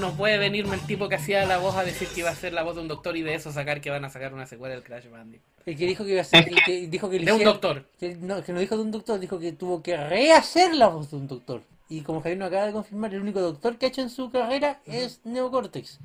No 0.00 0.12
puede 0.12 0.38
venirme 0.38 0.74
el 0.76 0.80
tipo 0.82 1.08
que 1.08 1.16
hacía 1.16 1.44
la 1.44 1.58
voz 1.58 1.76
a 1.76 1.84
decir 1.84 2.08
que 2.08 2.20
iba 2.20 2.30
a 2.30 2.34
ser 2.34 2.52
la 2.52 2.62
voz 2.62 2.76
de 2.76 2.82
un 2.82 2.88
doctor 2.88 3.16
y 3.16 3.22
de 3.22 3.34
eso 3.34 3.52
sacar 3.52 3.80
que 3.80 3.90
van 3.90 4.04
a 4.04 4.10
sacar 4.10 4.32
una 4.32 4.46
secuela 4.46 4.74
del 4.74 4.82
Crash 4.82 5.08
Bandicoot. 5.10 5.46
El 5.66 5.76
que 5.76 5.86
dijo 5.86 6.04
que 6.04 6.12
iba 6.12 6.20
a 6.22 6.24
ser. 6.24 6.48
el 6.48 6.62
que 6.64 6.86
dijo 6.88 7.10
que 7.10 7.18
De 7.18 7.32
un 7.32 7.44
doctor. 7.44 7.84
Que 8.00 8.16
no, 8.16 8.42
que 8.42 8.52
no 8.52 8.60
dijo 8.60 8.76
de 8.76 8.82
un 8.82 8.90
doctor, 8.90 9.20
dijo 9.20 9.38
que 9.38 9.52
tuvo 9.52 9.82
que 9.82 9.96
rehacer 9.96 10.74
la 10.74 10.88
voz 10.88 11.10
de 11.10 11.16
un 11.18 11.28
doctor. 11.28 11.62
Y 11.88 12.00
como 12.00 12.20
Javier 12.22 12.38
nos 12.38 12.48
acaba 12.48 12.66
de 12.66 12.72
confirmar, 12.72 13.12
el 13.14 13.20
único 13.20 13.40
doctor 13.40 13.76
que 13.76 13.86
ha 13.86 13.88
hecho 13.90 14.00
en 14.00 14.08
su 14.08 14.30
carrera 14.30 14.80
es 14.86 15.20
Neocortex, 15.24 16.00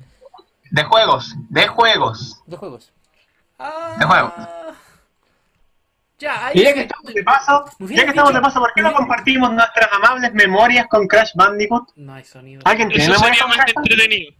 De 0.72 0.84
juegos, 0.84 1.34
de 1.50 1.68
juegos. 1.68 2.42
de 2.46 2.58
juegos. 2.58 2.92
Ah, 3.60 3.96
De 4.00 4.06
juego. 4.06 4.34
Ya, 6.20 6.48
ahí 6.48 6.60
Y 6.60 6.64
ya 6.64 6.74
que 6.74 6.82
estamos 6.82 7.14
de 7.14 7.24
paso, 7.24 7.66
ya 7.80 8.04
que 8.04 8.10
estamos 8.10 8.34
de 8.34 8.42
paso, 8.42 8.60
¿por 8.60 8.74
qué 8.74 8.82
no 8.82 8.92
compartimos 8.94 9.52
nuestras 9.54 9.88
amables 9.94 10.34
memorias 10.34 10.88
con 10.88 11.08
Crash 11.08 11.32
Bandicoot? 11.36 11.90
No 11.96 12.14
hay 12.16 12.24
sonido. 12.24 12.62
¿Alguien 12.66 12.90
tiene 12.90 13.04
Eso 13.04 13.14
memorias 13.14 13.38
sería 13.38 13.44
con 13.44 13.50
más 13.50 13.58
Crash 13.66 13.74
entretenido. 13.78 14.32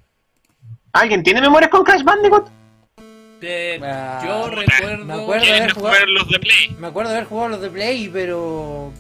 ¿Alguien 0.94 1.24
tiene 1.24 1.42
memorias 1.42 1.70
con 1.70 1.84
Crash 1.84 2.04
Bandicoot? 2.04 2.50
Eh, 3.42 3.80
Ah, 3.84 4.20
yo 4.26 4.50
recuerdo. 4.50 5.06
me 5.06 5.14
acuerdo. 5.14 5.44
¿Quieren 5.44 5.62
haber 5.64 5.74
jugado- 5.76 5.94
jugar 5.96 6.10
los 6.10 6.30
de 6.30 6.40
Play? 6.40 6.76
Me 6.80 6.88
acuerdo 6.88 7.12
de 7.12 7.18
haber 7.18 7.30
jugado 7.30 7.50
los 7.50 7.62
de 7.62 7.70
Play, 7.70 8.10
pero. 8.12 8.92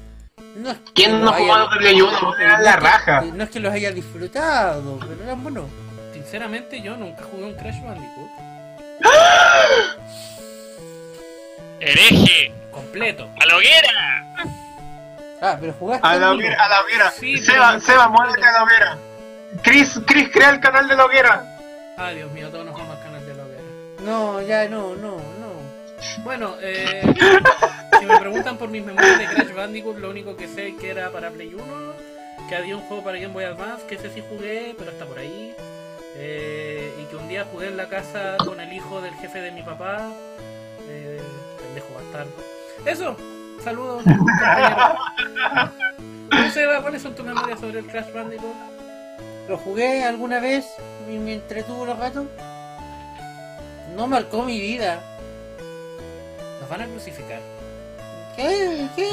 No 0.58 0.70
es 0.72 0.78
que 0.78 0.94
¿Quién 0.94 1.22
no 1.24 1.34
jugó 1.34 1.58
los 1.58 1.72
de 1.72 1.78
Play 1.78 2.02
1? 2.02 2.22
no 2.22 2.38
Eran 2.38 2.60
es 2.60 2.66
la 2.66 2.74
que- 2.76 2.80
raja. 2.80 3.22
No 3.22 3.44
es 3.44 3.50
que 3.50 3.60
los 3.60 3.74
haya 3.74 3.92
disfrutado, 3.92 5.00
pero 5.00 5.24
eran 5.24 5.42
buenos. 5.42 5.66
Sinceramente, 6.14 6.80
yo 6.82 6.96
nunca 6.96 7.24
jugué 7.24 7.46
un 7.46 7.56
Crash 7.56 7.82
Bandicoot 7.84 8.30
¡Hereje! 11.80 12.54
completo. 12.72 13.30
¡A 13.40 13.46
la 13.46 13.58
hoguera! 13.58 14.26
Ah, 15.42 15.58
pero 15.60 15.74
jugaste. 15.74 16.08
A 16.08 16.16
la 16.16 16.32
hoguera, 16.32 16.64
a 16.64 16.70
la 16.70 16.82
hoguera. 16.82 17.12
Sí, 17.12 17.38
Seba, 17.38 17.80
Seba, 17.80 18.08
muévete 18.08 18.46
a 18.46 18.52
la 18.52 18.64
hoguera. 18.64 18.98
Chris, 19.64 20.00
Chris, 20.06 20.30
crea 20.32 20.50
el 20.50 20.60
canal 20.60 20.88
de 20.88 20.96
la 20.96 21.06
hoguera. 21.06 21.58
Ay, 21.98 22.16
Dios 22.18 22.32
mío, 22.32 22.50
todos 22.50 22.66
nos 22.66 22.76
vamos 22.76 22.98
al 22.98 23.04
canal 23.04 23.26
de 23.26 23.34
la 23.36 23.44
hoguera. 23.44 23.62
No, 24.04 24.42
ya 24.42 24.68
no, 24.68 24.96
no, 24.96 25.18
no. 25.18 25.58
Bueno, 26.24 26.56
eh, 26.62 27.02
si 28.00 28.06
me 28.06 28.20
preguntan 28.20 28.58
por 28.58 28.70
mis 28.70 28.84
memorias 28.84 29.18
de 29.18 29.26
Crash 29.26 29.54
Bandicoot, 29.54 29.98
lo 29.98 30.10
único 30.10 30.36
que 30.36 30.48
sé 30.48 30.70
es 30.70 30.76
que 30.76 30.90
era 30.92 31.12
para 31.12 31.30
Play 31.32 31.54
1, 31.54 31.94
que 32.50 32.56
había 32.56 32.76
un 32.76 32.84
juego 32.84 33.04
para 33.04 33.18
Game 33.18 33.34
Boy 33.34 33.46
Advance, 33.46 33.86
que 33.88 33.96
ese 33.96 34.12
sí 34.12 34.24
jugué, 34.28 34.76
pero 34.78 34.92
está 34.92 35.06
por 35.06 35.20
ahí. 35.20 35.56
Eh, 36.20 36.92
y 37.00 37.06
que 37.06 37.16
un 37.16 37.28
día 37.28 37.46
jugué 37.52 37.68
en 37.68 37.78
la 37.78 37.88
casa 37.88 38.38
con 38.44 38.60
el 38.60 38.74
hijo 38.74 39.02
del 39.02 39.14
jefe 39.16 39.40
de 39.40 39.52
mi 39.52 39.62
papá. 39.62 40.12
Eh, 40.90 41.22
pendejo 41.62 41.94
bastardo. 41.94 42.32
Eso, 42.86 43.16
saludos, 43.64 44.04
compañero. 44.18 44.96
¿Cómo 46.32 46.50
se 46.50 46.66
va? 46.66 46.82
¿Cuáles 46.82 47.02
son 47.02 47.16
tus 47.16 47.26
memorias 47.26 47.60
sobre 47.60 47.80
el 47.80 47.88
Crash 47.88 48.12
Bandicoot? 48.12 48.56
Lo 49.48 49.58
jugué 49.58 50.04
alguna 50.04 50.40
vez 50.40 50.66
y 51.10 51.18
me 51.18 51.34
entretuvo 51.34 51.86
los 51.86 51.98
ratos. 51.98 52.28
No 53.96 54.08
marcó 54.08 54.44
mi 54.44 54.60
vida. 54.60 55.00
Nos 56.60 56.70
van 56.70 56.82
a 56.82 56.86
crucificar. 56.88 57.40
¿Qué? 58.36 58.88
¿Qué? 58.96 59.12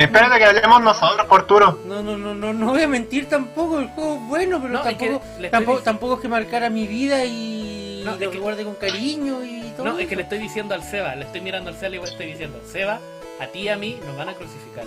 Espérate 0.00 0.38
que 0.38 0.44
hablemos 0.44 0.80
nosotros, 0.82 1.26
por 1.26 1.46
Turo. 1.46 1.78
No, 1.86 2.02
no, 2.02 2.16
no, 2.16 2.34
no, 2.34 2.52
no 2.52 2.66
voy 2.68 2.82
a 2.82 2.88
mentir 2.88 3.28
tampoco, 3.28 3.78
el 3.80 3.88
juego 3.88 4.14
es 4.14 4.28
bueno, 4.28 4.58
pero 4.60 4.72
No, 4.74 4.84
es 4.84 4.96
que 4.96 5.06
tampoco, 5.06 5.24
tampoco, 5.50 5.78
tampoco 5.80 6.14
es 6.14 6.20
que 6.20 6.28
marcara 6.28 6.70
mi 6.70 6.86
vida 6.86 7.24
y 7.24 8.02
No, 8.04 8.12
lo 8.12 8.18
que- 8.18 8.28
recuerde 8.28 8.64
con 8.64 8.74
cariño 8.76 9.44
y 9.44 9.72
todo. 9.76 9.86
No, 9.86 9.98
es 9.98 10.08
que 10.08 10.16
le 10.16 10.22
estoy 10.22 10.38
diciendo 10.38 10.74
al 10.74 10.82
Seba, 10.82 11.14
le 11.16 11.24
estoy 11.26 11.42
mirando 11.42 11.68
al 11.70 11.76
Seba 11.76 11.94
y 11.96 11.98
le 11.98 12.04
estoy 12.04 12.26
diciendo, 12.26 12.58
Seba, 12.66 12.98
a 13.40 13.46
ti 13.48 13.60
y 13.60 13.68
a 13.68 13.76
mí 13.76 14.00
nos 14.06 14.16
van 14.16 14.30
a 14.30 14.34
crucificar. 14.34 14.84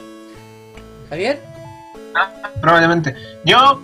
Javier, 1.09 1.39
Probablemente. 2.61 3.15
Yo, 3.43 3.81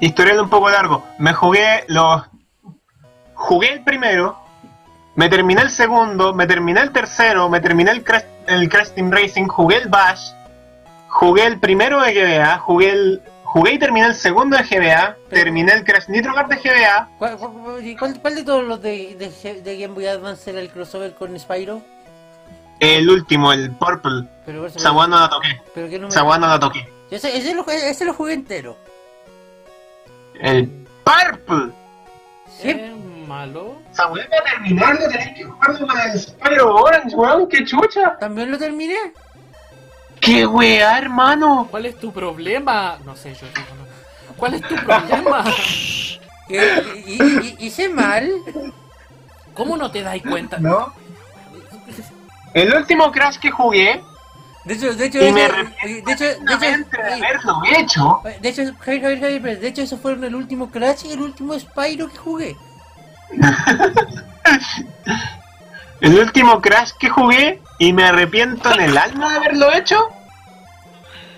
historial 0.00 0.40
un 0.40 0.48
poco 0.50 0.68
largo. 0.70 1.04
Me 1.18 1.32
jugué 1.32 1.84
los. 1.88 2.22
Jugué 3.34 3.72
el 3.74 3.84
primero, 3.84 4.38
me 5.16 5.28
terminé 5.28 5.62
el 5.62 5.70
segundo, 5.70 6.34
me 6.34 6.46
terminé 6.46 6.80
el 6.80 6.90
tercero, 6.90 7.48
me 7.48 7.60
terminé 7.60 7.90
el 7.90 8.02
Crash, 8.02 8.24
el 8.46 8.68
Crash 8.68 8.90
Team 8.90 9.10
Racing, 9.10 9.46
jugué 9.46 9.76
el 9.76 9.88
Bash, 9.88 10.32
jugué 11.08 11.46
el 11.46 11.60
primero 11.60 12.00
de 12.00 12.12
GBA, 12.12 12.58
jugué 12.58 12.90
el. 12.90 13.22
Jugué 13.44 13.74
y 13.74 13.78
terminé 13.78 14.06
el 14.06 14.16
segundo 14.16 14.56
de 14.56 14.64
GBA, 14.64 15.16
terminé 15.30 15.72
el 15.74 15.84
Crash 15.84 16.08
Nitro 16.08 16.34
Kart 16.34 16.50
de 16.50 16.56
GBA, 16.56 17.08
¿cuál, 18.20 18.34
de 18.34 18.42
todos 18.42 18.64
los 18.64 18.82
de, 18.82 19.14
de, 19.16 19.60
de 19.60 19.78
Game 19.78 19.94
Boy 19.94 20.08
Advance 20.08 20.50
era 20.50 20.58
el 20.58 20.70
crossover 20.70 21.14
con 21.14 21.38
Spyro? 21.38 21.80
el 22.80 23.08
último, 23.08 23.52
el 23.52 23.70
Purple. 23.72 24.24
Pero, 24.44 24.66
Esa 24.66 24.92
no 24.92 25.06
la 25.06 25.28
toqué, 25.28 25.60
pero 25.74 26.08
no 26.08 26.46
la 26.46 26.58
toqué. 26.58 26.88
Ese, 27.10 27.36
ese, 27.36 27.54
lo, 27.54 27.64
ese 27.68 28.04
lo 28.04 28.14
jugué 28.14 28.34
entero. 28.34 28.76
El 30.40 30.68
Purple. 31.04 31.72
Sí. 32.60 32.70
¿Es 32.70 32.90
malo? 33.24 33.78
Weá 34.12 34.28
para 34.28 34.44
terminarlo 34.52 35.08
tenés 35.08 35.34
que 35.36 35.44
jugarlo 35.44 35.86
con 35.86 36.00
el 36.00 36.20
Spyro 36.20 36.74
Orange, 36.76 37.16
weón, 37.16 37.48
qué 37.48 37.64
chucha. 37.64 38.16
También 38.18 38.50
lo 38.50 38.58
terminé. 38.58 38.96
¡Qué 40.20 40.46
weá, 40.46 40.96
hermano! 40.98 41.68
¿Cuál 41.70 41.86
es 41.86 41.98
tu 41.98 42.12
problema? 42.12 42.98
No 43.04 43.14
sé, 43.16 43.34
yo 43.34 43.46
digo, 43.48 43.66
no. 43.78 44.34
¿Cuál 44.36 44.54
es 44.54 44.62
tu 44.62 44.74
problema? 44.76 45.44
Y, 46.46 46.56
y- 46.56 47.56
y- 47.58 47.66
hice 47.66 47.88
mal. 47.88 48.30
¿Cómo 49.54 49.78
no 49.78 49.90
te 49.90 50.02
das 50.02 50.20
cuenta? 50.28 50.58
¿No? 50.58 50.92
El 52.52 52.74
último 52.74 53.10
Crash 53.10 53.38
que 53.38 53.50
jugué, 53.50 54.02
De 54.64 54.74
hecho, 54.74 54.92
de 54.94 55.06
hecho, 55.06 55.24
Y 55.24 55.32
me 55.32 55.40
de 55.40 55.48
hecho, 55.48 55.62
de 56.02 56.12
hecho, 56.12 56.24
de 56.44 56.52
haberlo 57.14 57.62
hecho, 57.78 58.20
de 58.42 58.48
hecho, 58.50 58.62
Javier, 58.78 59.00
Javier, 59.02 59.20
Javier, 59.20 59.42
Pérez, 59.42 59.60
de 59.62 59.68
hecho, 59.68 59.82
esos 59.82 59.98
fueron 60.00 60.22
el 60.24 60.34
último 60.34 60.70
Crash 60.70 61.06
y 61.06 61.12
el 61.12 61.20
último 61.22 61.58
Spyro 61.58 62.08
que 62.10 62.18
jugué. 62.18 62.56
El 66.00 66.18
último 66.18 66.60
Crash 66.60 66.92
que 66.98 67.08
jugué 67.08 67.60
y 67.78 67.92
me 67.92 68.04
arrepiento 68.04 68.72
en 68.72 68.80
el 68.80 68.98
alma 68.98 69.30
de 69.30 69.36
haberlo 69.36 69.72
hecho. 69.72 69.98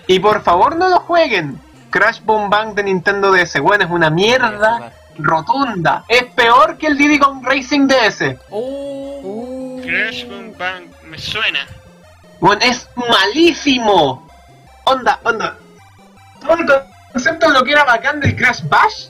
Y 0.07 0.19
por 0.19 0.41
favor 0.43 0.75
no 0.75 0.89
lo 0.89 0.99
jueguen. 0.99 1.59
Crash 1.89 2.21
Boom 2.21 2.49
Bang 2.49 2.73
de 2.73 2.83
Nintendo 2.83 3.31
DS, 3.31 3.59
bueno, 3.59 3.85
es 3.85 3.91
una 3.91 4.09
mierda 4.09 4.91
rotunda. 5.17 6.03
Es 6.07 6.25
peor 6.25 6.77
que 6.77 6.87
el 6.87 6.97
Diddy 6.97 7.19
Kong 7.19 7.43
Racing 7.43 7.87
DS. 7.87 8.35
Oh, 8.49 9.19
Uh, 9.23 9.81
Crash 9.81 10.25
Boom 10.27 10.53
Bang, 10.57 10.83
me 11.05 11.17
suena. 11.17 11.65
Bueno, 12.39 12.61
es 12.63 12.87
malísimo. 12.95 14.27
Onda, 14.83 15.19
onda. 15.23 15.57
Todo 16.39 16.53
el 16.53 16.65
concepto 17.11 17.47
de 17.47 17.53
lo 17.53 17.63
que 17.63 17.71
era 17.71 17.83
bacán 17.83 18.19
del 18.19 18.35
Crash 18.35 18.61
Bash. 18.69 19.07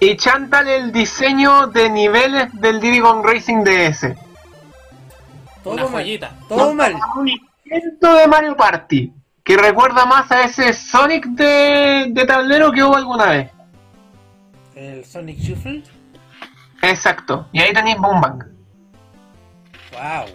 Y 0.00 0.16
chántale 0.16 0.78
el 0.78 0.92
diseño 0.92 1.66
de 1.66 1.90
niveles 1.90 2.48
del 2.54 2.80
Diddy 2.80 3.00
Kong 3.00 3.22
Racing 3.22 3.62
DS. 3.62 4.04
una 4.04 4.16
todo 5.62 5.76
mal. 5.76 5.88
joyita. 5.90 6.30
Todo 6.48 6.74
mal. 6.74 6.94
Un 7.16 7.28
intento 7.28 8.14
de 8.14 8.26
Mario 8.26 8.56
Party. 8.56 9.12
Que 9.44 9.58
recuerda 9.58 10.06
más 10.06 10.30
a 10.32 10.44
ese 10.44 10.72
Sonic 10.72 11.26
de, 11.26 12.06
de 12.10 12.24
tablero 12.24 12.72
que 12.72 12.82
hubo 12.82 12.96
alguna 12.96 13.26
vez. 13.26 13.50
El 14.74 15.04
Sonic 15.04 15.38
Shuffle. 15.38 15.84
Exacto. 16.80 17.46
Y 17.52 17.60
ahí 17.60 17.74
tenéis 17.74 17.98
Boom 17.98 18.20
Bang. 18.22 18.44
Wow. 19.92 20.26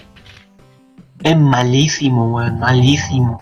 Es 1.23 1.37
malísimo, 1.37 2.35
weón, 2.35 2.59
malísimo. 2.59 3.41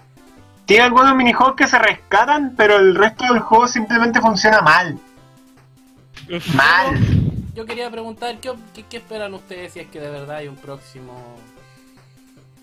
Tiene 0.66 0.84
algunos 0.86 1.16
minijuegos 1.16 1.56
que 1.56 1.68
se 1.68 1.78
rescatan, 1.78 2.54
pero 2.56 2.78
el 2.78 2.96
resto 2.96 3.26
del 3.26 3.40
juego 3.40 3.68
simplemente 3.68 4.22
funciona 4.22 4.62
mal. 4.62 4.98
Mal. 6.56 6.98
Yo 7.54 7.66
quería 7.66 7.90
preguntar, 7.92 8.38
¿qué, 8.40 8.52
qué, 8.74 8.84
qué 8.84 8.98
esperan 8.98 9.34
ustedes 9.34 9.74
si 9.74 9.80
es 9.82 9.88
que 9.88 10.00
de 10.00 10.10
verdad 10.10 10.38
hay 10.38 10.48
un 10.48 10.56
próximo 10.56 11.38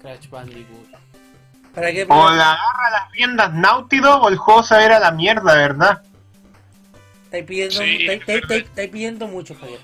Crash 0.02 0.28
Bandicoot? 0.28 0.88
¿Para 1.74 1.92
qué? 1.92 2.04
O 2.08 2.30
la 2.30 2.52
agarra 2.52 2.90
las 2.92 3.12
riendas 3.12 3.52
Naughty 3.54 3.98
Dog 4.00 4.24
o 4.24 4.28
el 4.28 4.36
juego 4.36 4.62
se 4.64 4.74
va 4.74 4.80
a 4.80 4.84
ir 4.86 4.92
a 4.92 4.98
la 4.98 5.12
mierda, 5.12 5.54
¿verdad? 5.54 6.02
Estáis 7.24 7.44
pidiendo, 7.44 7.74
Sí, 7.76 7.82
estáis- 7.82 8.00
es 8.00 8.20
estáis- 8.20 8.26
verdad. 8.26 8.42
estáis- 8.56 8.64
estáis 8.64 8.90
pidiendo 8.90 9.26
mucho, 9.28 9.54
Javier. 9.54 9.80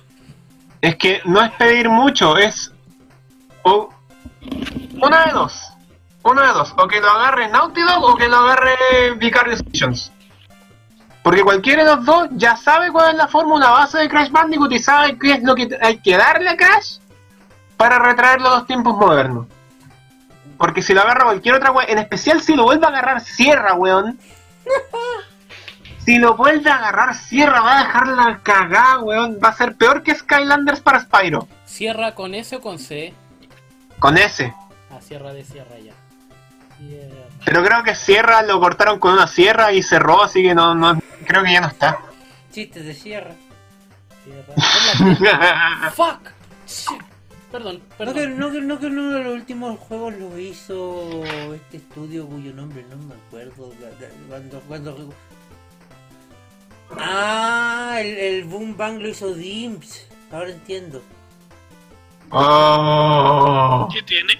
Es 0.80 0.96
que 0.96 1.20
no 1.24 1.40
es 1.42 1.52
pedir 1.52 1.88
mucho, 1.88 2.36
es. 2.36 2.72
O, 3.62 3.88
una 5.00 5.26
de 5.26 5.32
dos. 5.32 5.62
Una 6.24 6.42
de 6.48 6.52
dos. 6.52 6.74
O 6.76 6.88
que 6.88 7.00
lo 7.00 7.08
agarre 7.08 7.48
Naughty 7.48 7.82
Dog 7.82 8.02
o 8.02 8.16
que 8.16 8.26
lo 8.28 8.36
agarre 8.38 8.74
Vicarious 9.18 9.62
Visions. 9.64 10.12
Porque 11.26 11.42
cualquiera 11.42 11.82
de 11.82 11.96
los 11.96 12.04
dos 12.04 12.28
ya 12.36 12.54
sabe 12.54 12.92
cuál 12.92 13.10
es 13.10 13.16
la 13.16 13.26
fórmula 13.26 13.70
base 13.70 13.98
de 13.98 14.08
Crash 14.08 14.30
Bandicoot 14.30 14.70
y 14.70 14.78
sabe 14.78 15.18
qué 15.18 15.32
es 15.32 15.42
lo 15.42 15.56
que 15.56 15.76
hay 15.82 15.98
que 15.98 16.16
darle 16.16 16.50
a 16.50 16.56
Crash 16.56 16.98
para 17.76 17.98
retraerlo 17.98 18.46
a 18.46 18.58
los 18.58 18.66
tiempos 18.68 18.96
modernos. 18.96 19.48
Porque 20.56 20.82
si 20.82 20.94
lo 20.94 21.00
agarra 21.00 21.24
cualquier 21.24 21.56
otra 21.56 21.72
weón, 21.72 21.90
en 21.90 21.98
especial 21.98 22.40
si 22.42 22.54
lo 22.54 22.62
vuelve 22.62 22.86
a 22.86 22.90
agarrar 22.90 23.20
Sierra, 23.22 23.74
weón. 23.74 24.16
Si 26.04 26.20
lo 26.20 26.36
vuelve 26.36 26.70
a 26.70 26.76
agarrar 26.76 27.16
Sierra, 27.16 27.60
va 27.60 27.80
a 27.80 27.82
dejar 27.82 28.06
la 28.06 28.38
cagada, 28.44 29.00
weón. 29.00 29.40
Va 29.44 29.48
a 29.48 29.56
ser 29.56 29.74
peor 29.74 30.04
que 30.04 30.14
Skylanders 30.14 30.78
para 30.78 31.00
Spyro. 31.00 31.48
¿Cierra 31.64 32.14
con 32.14 32.36
S 32.36 32.54
o 32.54 32.60
con 32.60 32.78
C? 32.78 33.12
Con 33.98 34.16
ese. 34.16 34.54
Ah, 34.92 35.00
Sierra 35.00 35.32
de 35.32 35.44
Sierra 35.44 35.76
ya. 35.80 35.92
Yeah. 36.86 37.08
Pero 37.44 37.64
creo 37.64 37.82
que 37.82 37.96
Sierra 37.96 38.42
lo 38.42 38.60
cortaron 38.60 39.00
con 39.00 39.14
una 39.14 39.26
sierra 39.26 39.72
y 39.72 39.82
cerró, 39.82 40.22
así 40.22 40.44
que 40.44 40.54
no, 40.54 40.76
no 40.76 41.00
creo 41.26 41.42
que 41.44 41.52
ya 41.52 41.60
no 41.60 41.68
está. 41.68 41.98
Chistes 42.52 42.84
de 42.84 42.94
sierra. 42.94 43.34
Sierra. 44.24 45.90
¡Fuck! 45.94 46.30
Shit. 46.66 47.02
Perdón, 47.52 47.76
No 47.76 47.96
perdón. 47.96 48.14
que, 48.14 48.26
no, 48.28 48.50
que, 48.50 48.60
no 48.60 48.78
que 48.80 48.86
uno 48.86 49.10
de 49.12 49.22
los 49.24 49.34
últimos 49.34 49.78
juegos 49.78 50.14
lo 50.14 50.36
hizo 50.38 51.22
este 51.54 51.76
estudio 51.76 52.26
cuyo 52.26 52.52
nombre 52.52 52.84
no 52.90 52.96
me 52.96 53.14
acuerdo. 53.14 53.72
Cuando, 54.28 54.60
cuando... 54.60 55.14
Ah, 56.98 57.96
el, 58.00 58.16
el 58.18 58.44
Boom 58.44 58.76
Bang 58.76 59.00
lo 59.00 59.08
hizo 59.08 59.32
Dimps. 59.34 60.06
Ahora 60.32 60.50
entiendo. 60.50 61.02
Oh. 62.30 63.88
¿Qué 63.92 64.02
tiene? 64.02 64.32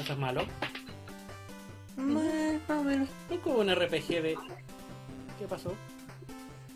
¿Eso 0.00 0.12
es 0.12 0.18
malo? 0.18 0.44
Más 1.96 2.78
o 2.78 2.84
menos. 2.84 3.08
Nunca 3.28 3.50
hubo 3.50 3.60
un 3.60 3.74
RPG 3.74 4.08
de... 4.22 4.38
¿Qué 5.38 5.46
pasó? 5.48 5.78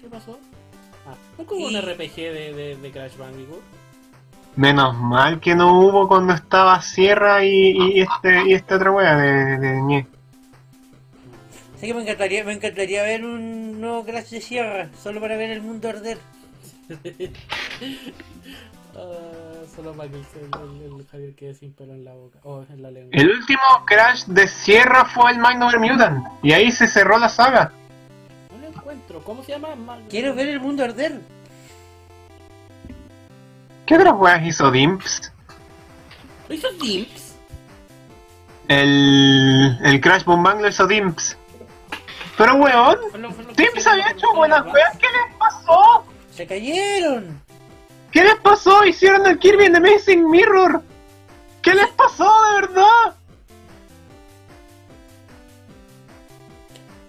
¿Qué 0.01 0.09
pasó? 0.09 0.39
Ah, 1.07 1.17
nunca 1.37 1.55
hubo 1.55 1.67
un 1.69 1.77
Y- 1.77 1.81
RPG 1.81 2.15
de, 2.17 2.55
de, 2.55 2.77
de 2.77 2.93
Crash 2.93 3.17
Bandicoot. 3.17 3.65
Menos 4.57 4.95
mal 4.99 5.41
que 5.41 5.55
no 5.55 5.81
hubo 5.81 6.07
cuando 6.07 6.35
estaba 6.35 6.83
Sierra 6.83 7.43
y, 7.45 7.71
y 7.97 8.01
este 8.03 8.43
y 8.49 8.53
esta 8.53 8.77
otra 8.77 8.91
wea 8.93 9.17
de, 9.17 9.57
de 9.59 9.81
Ñe. 9.83 10.07
Así 11.75 11.87
que 11.87 11.95
me 11.95 12.03
encantaría, 12.03 12.45
me 12.45 12.53
encantaría 12.53 13.03
ver 13.05 13.25
un 13.25 13.81
nuevo 13.81 14.05
Crash 14.05 14.31
de 14.31 14.41
Sierra, 14.41 14.91
solo 15.03 15.21
para 15.21 15.37
ver 15.37 15.51
el 15.51 15.63
mundo 15.63 15.89
arder. 15.89 16.19
Ah, 18.95 19.48
solo 19.79 19.93
para 19.93 20.11
que 20.11 20.17
el, 20.17 20.25
el- 20.83 20.99
el 21.01 21.07
Javier 21.07 21.35
quede 21.37 21.55
sin 21.55 21.73
pelo 21.73 21.93
en 21.95 22.05
la 22.05 22.13
boca. 22.13 22.39
O 22.43 22.65
en 22.69 22.83
la 22.83 22.91
lengua. 22.91 23.11
El 23.13 23.31
último 23.31 23.61
Crash 23.87 24.25
de 24.25 24.49
Sierra 24.49 25.05
fue 25.05 25.31
el 25.31 25.39
Mind 25.39 25.63
Over 25.63 25.79
Mutant. 25.79 26.27
Y 26.43 26.53
ahí 26.53 26.73
se 26.73 26.89
cerró 26.89 27.17
la 27.19 27.29
saga. 27.29 27.71
No 28.51 28.59
lo 28.61 28.67
encuentro. 28.69 29.23
¿Cómo 29.23 29.45
se 29.45 29.53
llama? 29.53 29.77
Ma- 29.77 29.99
Quiero 30.11 30.35
ver 30.35 30.49
el 30.49 30.59
mundo 30.61 30.83
arder. 30.83 31.21
¿Qué 33.87 33.95
otras 33.95 34.15
weas 34.17 34.45
hizo 34.45 34.71
Dimps? 34.71 35.33
¿Lo 36.49 36.55
hizo 36.55 36.69
Dimps? 36.73 37.37
El, 38.67 39.79
el 39.83 40.01
Crash 40.01 40.25
Boom 40.25 40.43
Bang 40.43 40.61
lo 40.61 40.69
hizo 40.69 40.87
Dimps. 40.87 41.37
Pero 42.37 42.55
weón, 42.57 42.99
Dimps 43.57 43.87
había 43.87 44.11
hecho 44.11 44.27
buenas 44.35 44.65
weas. 44.67 44.97
¿Qué 44.99 45.07
les 45.07 45.37
pasó? 45.39 46.05
Se 46.35 46.47
cayeron. 46.47 47.41
¿Qué 48.13 48.23
les 48.25 48.37
pasó? 48.37 48.85
Hicieron 48.85 49.27
el 49.27 49.39
Kirby 49.39 49.65
en 49.67 49.77
Amazing 49.77 50.31
Mirror. 50.31 50.83
¿Qué 51.63 51.75
les 51.75 51.89
pasó 51.89 52.25
de 52.25 52.61
verdad? 52.67 53.15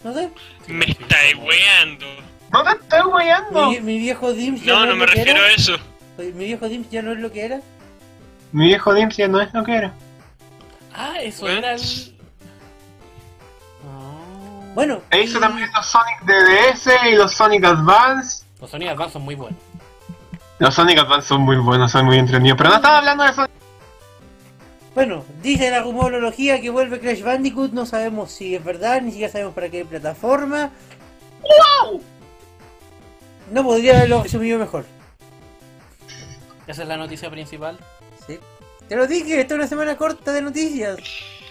No 0.04 0.14
sé. 0.14 0.30
Me 0.68 0.86
estáis 0.86 1.36
weando. 1.36 2.06
No 2.52 2.64
te 2.64 2.72
estoy 2.72 3.02
weyando. 3.12 3.70
Mi, 3.70 3.80
mi 3.82 4.00
viejo 4.00 4.34
Dimps 4.34 4.64
ya 4.64 4.74
No, 4.74 4.80
no, 4.86 4.86
no 4.88 4.92
es 4.94 4.98
me 5.00 5.06
lo 5.06 5.12
que 5.14 5.18
refiero 5.20 5.40
era. 5.42 5.50
a 5.50 5.54
eso. 5.54 5.78
Mi 6.18 6.46
viejo 6.46 6.68
Dimps 6.68 6.90
ya 6.90 7.02
no 7.02 7.12
es 7.14 7.20
lo 7.20 7.32
que 7.32 7.46
era. 7.46 7.62
Mi 8.52 8.66
viejo 8.66 8.94
Dimps 8.94 9.18
ya 9.18 9.28
no 9.28 9.40
es 9.42 9.54
lo 9.54 9.64
que 9.64 9.76
era. 9.76 9.94
Ah, 10.94 11.16
eso 11.22 11.44
What? 11.46 11.52
era 11.52 11.74
el... 11.74 11.82
Ah. 13.88 14.72
Bueno, 14.74 15.02
E 15.12 15.22
hizo 15.22 15.38
y- 15.38 15.42
también 15.42 15.70
los 15.74 15.86
Sonic 15.86 16.22
DDS 16.24 16.90
y 17.12 17.16
los 17.16 17.32
Sonic 17.34 17.64
Advance. 17.64 18.46
Los 18.60 18.72
Sonic 18.72 18.90
Advance 18.90 19.14
son 19.14 19.22
muy 19.24 19.36
buenos. 19.36 19.60
Los 20.60 20.76
Sonic 20.76 21.00
Advance 21.00 21.30
son 21.30 21.42
muy 21.42 21.56
buenos, 21.56 21.92
son 21.92 22.06
muy 22.06 22.18
entretenidos. 22.18 22.58
Pero 22.58 22.70
no 22.70 22.76
estaba 22.76 22.98
hablando 22.98 23.24
de 23.24 23.34
Sonic. 23.34 23.52
Bueno, 24.94 25.26
dice 25.42 25.72
la 25.72 25.82
rumorología 25.82 26.60
que 26.60 26.70
vuelve 26.70 27.00
Crash 27.00 27.22
Bandicoot, 27.22 27.72
no 27.72 27.86
sabemos 27.86 28.32
si 28.32 28.56
es 28.56 28.64
verdad, 28.64 29.02
ni 29.02 29.12
siquiera 29.12 29.32
sabemos 29.32 29.54
para 29.54 29.70
qué 29.70 29.86
plataforma. 29.86 30.72
¡Wow! 31.42 32.04
No 33.52 33.64
podría 33.64 33.98
haberlo 33.98 34.24
resumido 34.24 34.60
mejor. 34.60 34.86
Esa 36.68 36.82
es 36.82 36.88
la 36.88 36.98
noticia 36.98 37.30
principal. 37.30 37.80
Sí. 38.28 38.38
Te 38.90 38.96
lo 38.98 39.08
dije, 39.08 39.40
esta 39.40 39.54
es 39.54 39.60
una 39.60 39.68
semana 39.68 39.96
corta 39.96 40.34
de 40.34 40.42
noticias. 40.42 41.00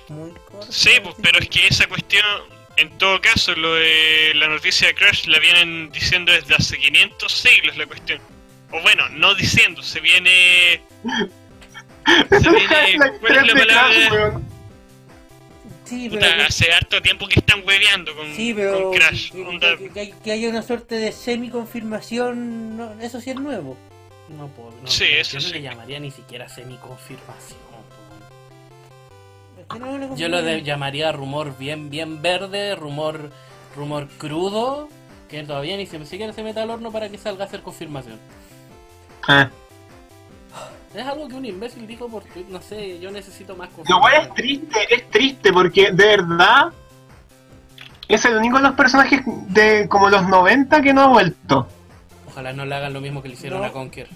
Muy 0.08 0.32
corta. 0.50 0.70
Sí, 0.70 0.90
pues, 1.02 1.14
pero 1.22 1.38
es 1.38 1.48
que 1.48 1.66
esa 1.66 1.86
cuestión, 1.86 2.24
en 2.76 2.90
todo 2.98 3.18
caso, 3.22 3.54
lo 3.54 3.74
de 3.74 4.32
la 4.34 4.48
noticia 4.48 4.88
de 4.88 4.94
Crash 4.94 5.26
la 5.26 5.38
vienen 5.38 5.90
diciendo 5.90 6.32
desde 6.32 6.54
hace 6.54 6.76
500 6.76 7.32
siglos 7.32 7.76
la 7.78 7.86
cuestión. 7.86 8.20
O 8.72 8.82
bueno, 8.82 9.08
no 9.10 9.34
diciendo, 9.34 9.82
se 9.82 10.00
viene... 10.00 10.82
Se 12.30 12.50
viene... 12.50 12.98
La 12.98 13.12
¿Cuál 13.18 13.36
es 13.36 13.46
la 13.54 13.60
palabra? 13.60 14.40
Sí, 15.84 16.08
pero, 16.10 16.20
Puta, 16.20 16.46
hace 16.46 16.70
harto 16.72 17.00
tiempo 17.00 17.26
que 17.28 17.40
están 17.40 17.62
hueveando 17.66 18.14
con, 18.14 18.34
sí, 18.34 18.52
pero 18.54 18.82
con 18.90 18.92
Crash. 18.98 19.30
que, 19.32 19.42
Onda, 19.42 19.76
que- 19.94 20.12
que- 20.22 20.32
haya 20.32 20.50
una 20.50 20.60
suerte 20.62 20.96
de 20.96 21.12
semi-confirmación, 21.12 22.76
no, 22.76 22.92
eso 23.00 23.22
sí 23.22 23.30
es 23.30 23.36
nuevo. 23.36 23.74
No 24.28 24.48
puedo. 24.48 24.72
No, 24.82 24.86
Sí, 24.86 25.04
yo 25.14 25.20
eso 25.20 25.36
no 25.36 25.40
sí. 25.42 25.52
le 25.52 25.62
llamaría 25.62 25.98
ni 25.98 26.10
siquiera 26.10 26.46
semi-confirmación. 26.46 27.58
po. 27.70 29.60
Es 29.62 29.66
que 29.66 29.78
no 29.78 30.14
Yo 30.16 30.28
lo 30.28 30.42
de- 30.42 30.62
llamaría 30.62 31.10
rumor 31.12 31.56
bien, 31.56 31.88
bien 31.88 32.20
verde, 32.20 32.74
rumor, 32.74 33.30
rumor 33.74 34.08
crudo, 34.18 34.90
que 35.30 35.42
todavía 35.44 35.78
ni 35.78 35.86
se- 35.86 36.04
siquiera 36.04 36.34
se 36.34 36.42
meta 36.42 36.62
al 36.62 36.70
horno 36.70 36.92
para 36.92 37.08
que 37.08 37.16
salga 37.16 37.44
a 37.44 37.46
hacer 37.46 37.62
confirmación. 37.62 38.18
Ah. 39.28 39.48
Es 40.94 41.06
algo 41.06 41.28
que 41.28 41.34
un 41.34 41.44
imbécil 41.44 41.86
dijo 41.86 42.08
por 42.08 42.24
Twitter, 42.24 42.50
no 42.50 42.60
sé, 42.62 42.98
yo 42.98 43.10
necesito 43.10 43.54
más 43.54 43.68
Lo 43.88 44.00
cual 44.00 44.14
es 44.22 44.34
triste, 44.34 44.78
es 44.94 45.08
triste 45.10 45.52
porque 45.52 45.92
de 45.92 46.06
verdad 46.06 46.72
es 48.08 48.24
el 48.24 48.38
único 48.38 48.56
de 48.56 48.62
los 48.64 48.72
personajes 48.72 49.20
de 49.48 49.86
como 49.88 50.08
los 50.08 50.26
90 50.26 50.80
que 50.80 50.94
no 50.94 51.02
ha 51.02 51.06
vuelto. 51.08 51.68
Ojalá 52.26 52.52
no 52.54 52.64
le 52.64 52.74
hagan 52.74 52.94
lo 52.94 53.00
mismo 53.02 53.20
que 53.22 53.28
le 53.28 53.34
hicieron 53.34 53.60
No. 53.60 53.66
a 53.66 53.72
Conker. 53.72 54.08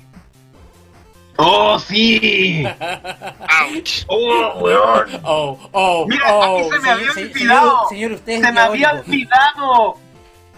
¡Oh, 1.37 1.79
sí! 1.79 2.65
ouch. 3.77 4.05
¡Oh, 4.07 4.59
weón! 4.61 5.21
Oh, 5.25 5.59
oh, 5.73 6.07
Mira, 6.09 6.35
oh. 6.35 6.59
aquí 6.59 6.71
se 6.71 6.81
me 6.81 6.91
había 6.91 7.11
olvidado. 7.11 7.33
Señor, 7.35 7.89
señor, 7.91 8.13
usted 8.13 8.43
¡Se 8.43 8.53
me 8.53 8.61
había 8.61 8.93
olvidado! 8.93 9.99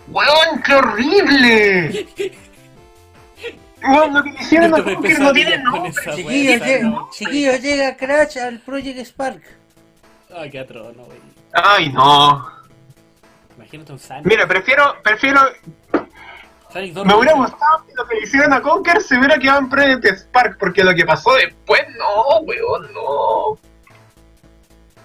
¡Weón, 0.08 0.62
qué 0.64 0.74
horrible! 0.74 2.06
Weón, 3.88 4.14
lo 4.14 4.22
que 4.22 4.30
le 4.32 4.40
hicieron 4.40 4.70
tuve 4.72 4.94
Conker 4.94 5.18
no 5.20 5.32
tiene 5.32 5.58
nombre. 5.58 5.92
Chiquillos, 6.14 6.62
llega, 6.62 6.88
no. 6.88 7.10
chiquillos, 7.12 7.60
llega 7.60 7.96
Crash 7.96 8.38
al 8.38 8.60
Project 8.60 8.98
Spark. 9.06 9.42
Ay, 10.36 10.50
qué 10.50 10.60
atroz, 10.60 10.96
no, 10.96 11.04
güey. 11.04 11.18
Ay, 11.52 11.88
no. 11.92 12.46
Imagínate 13.56 13.92
un 13.92 13.98
Sonic. 13.98 14.26
Mira, 14.26 14.46
prefiero, 14.48 14.96
prefiero, 15.02 15.40
Sonic 16.72 16.92
2 16.94 17.06
me 17.06 17.14
hubiera 17.14 17.34
gustado 17.34 17.84
que 17.86 17.92
lo 17.94 18.06
que 18.06 18.14
le 18.16 18.22
hicieron 18.22 18.52
a 18.52 18.60
Conker 18.60 19.00
se 19.00 19.16
hubiera 19.16 19.38
quedado 19.38 19.60
en 19.60 19.68
Project 19.68 20.04
Spark, 20.18 20.58
porque 20.58 20.82
lo 20.82 20.94
que 20.94 21.04
pasó 21.04 21.34
después, 21.34 21.82
no, 21.98 22.38
weón, 22.40 22.92
no. 22.92 23.58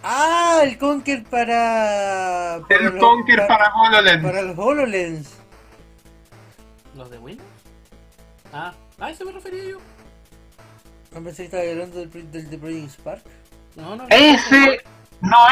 Ah, 0.02 0.62
el 0.63 0.78
Conker 0.78 1.24
para. 1.26 2.60
para 2.68 2.80
El 2.80 2.86
los- 2.96 3.04
Conker 3.04 3.46
para 3.48 3.72
HoloLens. 3.76 4.24
para 4.24 4.42
los 4.42 4.58
HoloLens. 4.58 5.36
¿Los 6.96 7.10
de 7.12 7.18
Windows? 7.20 7.48
Ah, 8.54 8.74
a 9.00 9.10
eso 9.12 9.26
me 9.26 9.32
refería 9.32 9.64
yo. 9.64 9.78
No 11.12 11.24
pensé 11.24 11.44
que 11.44 11.46
estaba 11.46 11.64
hablando 11.64 12.00
del, 12.00 12.32
del, 12.32 12.50
de 12.50 12.58
Project 12.58 12.90
Spark. 12.90 13.24
No, 13.76 13.96
no. 13.96 14.06
Ese 14.10 14.56
no 14.56 14.99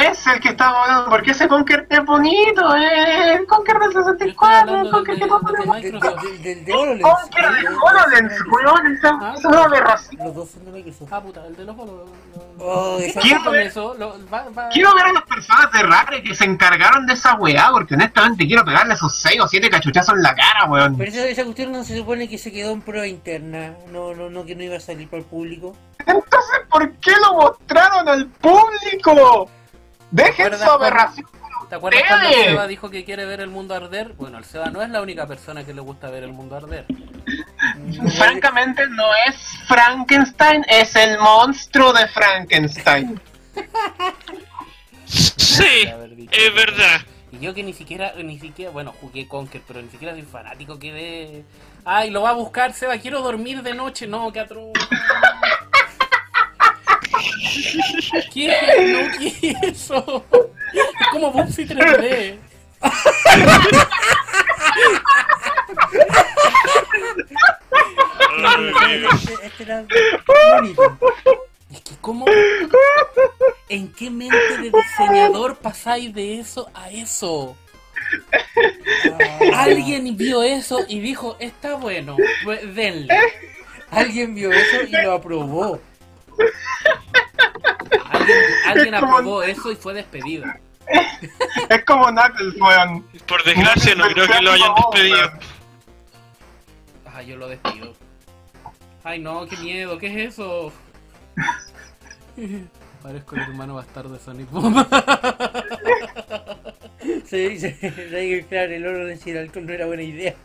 es 0.01 0.27
el 0.27 0.39
que 0.39 0.49
estamos 0.49 0.77
hablando, 0.81 1.09
porque 1.09 1.31
ese 1.31 1.47
Conker 1.47 1.87
es 1.89 2.05
bonito, 2.05 2.75
eh. 2.75 3.33
El 3.33 3.45
Conker 3.45 3.77
del 3.79 3.91
Yo 3.93 3.99
estoy 3.99 4.13
64, 4.29 4.59
hablando 4.59 4.87
el 4.87 4.91
Conker 4.91 5.15
que 5.15 5.19
del 6.39 6.65
de 6.65 6.73
HoloLens. 6.73 7.01
Conker 7.03 7.51
de 7.51 7.67
HoloLens, 7.67 8.41
weón, 8.47 8.87
esa 8.95 9.09
Ah. 9.19 9.33
esa 9.35 9.39
es 9.39 9.45
una 9.45 9.63
aberración. 9.65 10.25
Los 10.25 10.35
dos 10.35 10.49
son 10.51 10.65
de 10.65 10.71
Microsoft. 10.71 11.11
Ah, 11.11 11.21
puta, 11.21 11.45
el 11.45 11.55
de 11.55 11.65
los 11.65 11.75
bolos. 11.75 12.09
Oh, 12.59 12.97
Quiero 14.71 14.93
ver 14.95 15.05
a 15.05 15.13
las 15.13 15.23
personas 15.23 15.71
de 15.71 15.83
Rare 15.83 16.23
que 16.23 16.33
se 16.33 16.45
encargaron 16.45 17.05
de 17.05 17.13
esa 17.13 17.35
weá, 17.35 17.69
porque 17.71 17.95
honestamente 17.95 18.47
quiero 18.47 18.63
pegarle 18.63 18.93
esos 18.93 19.15
6 19.19 19.41
o 19.41 19.47
7 19.47 19.69
cachuchazos 19.69 20.15
en 20.15 20.23
la 20.23 20.33
cara, 20.33 20.65
weón. 20.65 20.97
Pero 20.97 21.11
esa, 21.11 21.25
esa 21.27 21.43
cuestión 21.43 21.71
no 21.71 21.83
se 21.83 21.97
supone 21.97 22.27
que 22.29 22.37
se 22.37 22.51
quedó 22.51 22.71
en 22.71 22.81
prueba 22.81 23.05
interna. 23.07 23.73
No, 23.91 24.13
no, 24.13 24.29
no, 24.29 24.45
que 24.45 24.55
no 24.55 24.63
iba 24.63 24.77
a 24.77 24.79
salir 24.79 25.09
para 25.09 25.21
el 25.21 25.25
público. 25.27 25.75
Entonces, 25.99 26.61
¿por 26.69 26.89
qué 26.97 27.11
lo 27.21 27.33
mostraron 27.33 28.07
al 28.07 28.27
público? 28.27 29.49
Dejen 30.11 30.45
¿Recuerdas 30.45 30.61
su 30.61 30.71
aberración. 30.71 31.27
¿Te 31.69 31.75
acuerdas 31.75 32.03
cuando 32.07 32.29
ustedes. 32.29 32.45
Seba 32.47 32.67
dijo 32.67 32.89
que 32.89 33.03
quiere 33.03 33.25
ver 33.25 33.41
el 33.41 33.49
mundo 33.49 33.75
arder? 33.75 34.13
Bueno, 34.13 34.37
el 34.37 34.45
Seba 34.45 34.69
no 34.69 34.81
es 34.81 34.89
la 34.89 35.01
única 35.01 35.27
persona 35.27 35.65
que 35.65 35.73
le 35.73 35.81
gusta 35.81 36.09
ver 36.09 36.23
el 36.23 36.31
mundo 36.31 36.55
arder. 36.55 36.85
Francamente, 38.17 38.87
no 38.87 39.05
es 39.27 39.35
Frankenstein, 39.67 40.65
es 40.69 40.95
el 40.95 41.19
monstruo 41.19 41.91
de 41.91 42.07
Frankenstein. 42.07 43.19
Sí, 45.05 45.89
es 46.31 46.55
verdad. 46.55 47.01
Y 47.31 47.39
yo 47.39 47.53
que 47.53 47.63
ni 47.63 47.73
siquiera, 47.73 48.13
ni 48.23 48.39
siquiera, 48.39 48.71
bueno, 48.71 48.93
jugué 49.01 49.27
Conker, 49.27 49.61
pero 49.67 49.81
ni 49.81 49.89
siquiera 49.89 50.13
soy 50.13 50.23
fanático 50.23 50.79
que 50.79 50.93
de... 50.93 51.45
Ay, 51.83 52.09
lo 52.09 52.21
va 52.21 52.29
a 52.29 52.33
buscar, 52.33 52.73
Seba, 52.73 52.97
quiero 52.97 53.21
dormir 53.21 53.61
de 53.63 53.73
noche. 53.73 54.07
No, 54.07 54.31
qué 54.31 54.39
atroz. 54.39 54.71
¿Qué? 58.33 58.47
No, 58.47 59.17
¿qué 59.17 59.27
es 59.49 59.63
eso? 59.63 60.25
Es 60.73 61.07
como 61.11 61.31
Bubsy 61.31 61.65
3D. 61.65 62.37
Ay, 68.45 68.99
Dios. 68.99 69.13
Este, 69.13 69.45
este 69.45 69.63
era. 69.63 69.85
Es 71.71 71.81
que 71.81 71.95
cómo... 72.01 72.25
¿En 73.69 73.91
qué 73.91 74.09
mente 74.09 74.37
de 74.61 74.71
diseñador 74.71 75.57
pasáis 75.57 76.13
de 76.13 76.39
eso 76.39 76.69
a 76.73 76.89
eso? 76.89 77.57
Ah, 79.53 79.63
Alguien 79.63 80.15
vio 80.15 80.43
eso 80.43 80.79
y 80.87 80.99
dijo, 80.99 81.35
está 81.39 81.75
bueno, 81.75 82.15
pues 82.43 82.73
denle. 82.73 83.13
Alguien 83.89 84.33
vio 84.35 84.51
eso 84.51 84.83
y 84.87 84.91
lo 84.91 85.13
aprobó. 85.13 85.81
Alguien, 88.11 88.37
alguien 88.65 88.93
Es 88.95 88.99
como- 89.01 89.17
aprobó 89.17 89.43
eso 89.43 89.71
y 89.71 89.75
fue 89.75 89.93
despedido. 89.93 90.45
Es 91.69 91.83
como 91.85 92.07
Knuckles, 92.07 92.55
weón. 92.61 93.03
Por 93.27 93.43
desgracia, 93.43 93.95
no 93.95 94.05
creo 94.05 94.27
que 94.27 94.41
lo 94.41 94.51
hayan 94.51 94.75
despedido. 94.75 95.31
Ah, 97.05 97.21
yo 97.21 97.35
lo 97.37 97.47
despido. 97.49 97.93
Ay 99.03 99.19
no, 99.19 99.45
qué 99.47 99.57
miedo, 99.57 99.97
¿qué 99.97 100.07
es 100.25 100.33
eso? 100.33 100.71
Parezco 103.01 103.35
el 103.35 103.41
hermano 103.41 103.75
bastardo 103.75 104.13
de 104.13 104.19
Sonic 104.19 104.49
Boom. 104.51 104.85
Se 107.25 107.49
dice, 107.49 107.77
que 107.79 108.45
claro, 108.49 108.73
el 108.73 108.85
oro 108.85 109.05
de 109.05 109.39
alcohol 109.39 109.65
no 109.65 109.73
era 109.73 109.85
buena 109.85 110.03
idea. 110.03 110.35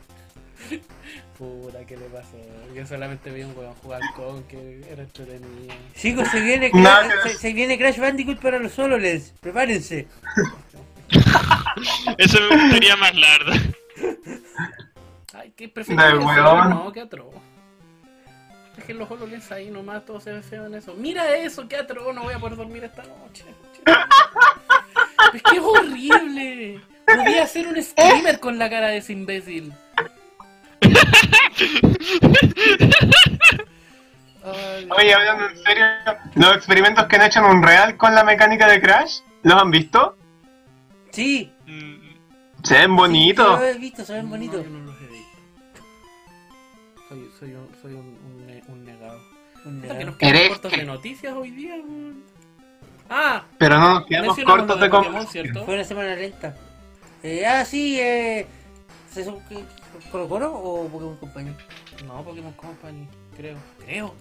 Puta, 1.42 1.84
¿qué 1.84 1.96
le 1.96 2.06
pasó? 2.06 2.36
Yo 2.72 2.86
solamente 2.86 3.28
vi 3.32 3.42
un 3.42 3.56
weón 3.56 3.74
jugar 3.82 4.00
con 4.14 4.44
que 4.44 4.80
era 4.88 5.02
entretenido. 5.02 5.74
Chicos, 5.96 6.28
se 6.28 6.40
viene, 6.40 6.70
se, 7.24 7.36
se 7.36 7.52
viene 7.52 7.76
Crash 7.76 7.98
Bandicoot 7.98 8.38
para 8.38 8.60
los 8.60 8.78
HoloLens. 8.78 9.34
Prepárense. 9.40 10.06
Eso 12.18 12.38
me 12.48 12.62
gustaría 12.62 12.94
más, 12.94 13.14
la 13.16 13.26
verdad. 13.38 13.60
Ay, 15.34 15.52
qué 15.56 15.72
weón. 15.76 16.70
no, 16.70 16.92
qué 16.92 17.00
atroz. 17.00 17.34
Dejen 18.76 18.98
los 18.98 19.10
HoloLens 19.10 19.50
ahí 19.50 19.68
nomás, 19.68 20.04
todos 20.04 20.22
se 20.22 20.30
ven 20.30 20.44
feos 20.44 20.68
en 20.68 20.76
eso. 20.76 20.94
Mira 20.94 21.36
eso, 21.36 21.66
qué 21.66 21.76
atroz, 21.76 22.14
no 22.14 22.22
voy 22.22 22.34
a 22.34 22.38
poder 22.38 22.56
dormir 22.56 22.84
esta 22.84 23.02
noche. 23.02 23.44
Es 25.34 25.42
que 25.42 25.56
es 25.56 25.62
horrible. 25.62 26.80
Podía 27.06 27.44
hacer 27.44 27.66
un 27.66 27.82
screamer 27.82 28.38
con 28.38 28.58
la 28.58 28.68
cara 28.68 28.88
de 28.88 28.98
ese 28.98 29.14
imbécil. 29.14 29.72
Oye, 34.98 35.14
hablando 35.14 35.48
en 35.48 35.56
serio, 35.62 35.84
los 36.34 36.56
experimentos 36.56 37.06
que 37.06 37.16
han 37.16 37.22
hecho 37.22 37.38
en 37.40 37.44
Unreal 37.46 37.96
con 37.96 38.14
la 38.14 38.24
mecánica 38.24 38.66
de 38.68 38.80
Crash, 38.80 39.20
¿los 39.42 39.60
han 39.60 39.70
visto? 39.70 40.16
Sí. 41.10 41.52
Mm, 41.66 42.62
Se 42.64 42.74
ven 42.74 42.90
Sí, 42.90 42.96
bonitos. 42.96 43.60
lo 43.60 43.64
he 43.66 43.74
visto, 43.78 44.04
se 44.04 44.12
ven 44.14 44.24
no, 44.24 44.30
bonitos. 44.30 44.64
yo 44.64 44.70
no 44.70 44.80
los 44.86 44.96
he 45.00 45.06
visto. 45.06 45.38
Soy, 47.08 47.30
soy, 47.38 47.52
un, 47.54 47.68
soy 47.80 47.92
un, 47.94 48.18
un 48.24 48.46
ne- 48.46 48.62
un 48.68 48.84
negado. 48.84 49.20
Que 49.62 50.04
nos 50.04 50.16
quedamos 50.16 50.48
cortos 50.48 50.72
que- 50.72 50.78
de 50.80 50.84
noticias 50.84 51.34
hoy 51.34 51.50
día. 51.52 51.76
Ah, 53.08 53.44
Pero 53.58 53.78
no 53.78 53.94
nos 53.94 54.06
quedamos 54.06 54.36
cortos 54.44 54.80
de 54.80 54.88
Pokémon. 54.88 55.26
¿cierto? 55.28 55.64
Fue 55.64 55.74
una 55.74 55.84
semana 55.84 56.16
lenta. 56.16 56.56
Eh, 57.22 57.46
ah, 57.46 57.64
sí, 57.64 58.00
eh. 58.00 58.46
¿Se 59.12 59.22
Colo 60.10 60.28
Colo 60.28 60.52
o 60.52 60.88
Pokémon 60.88 61.16
Company? 61.16 61.50
No, 62.06 62.22
Pokémon 62.22 62.52
Company, 62.52 63.08
creo. 63.36 63.56
Creo. 63.84 64.14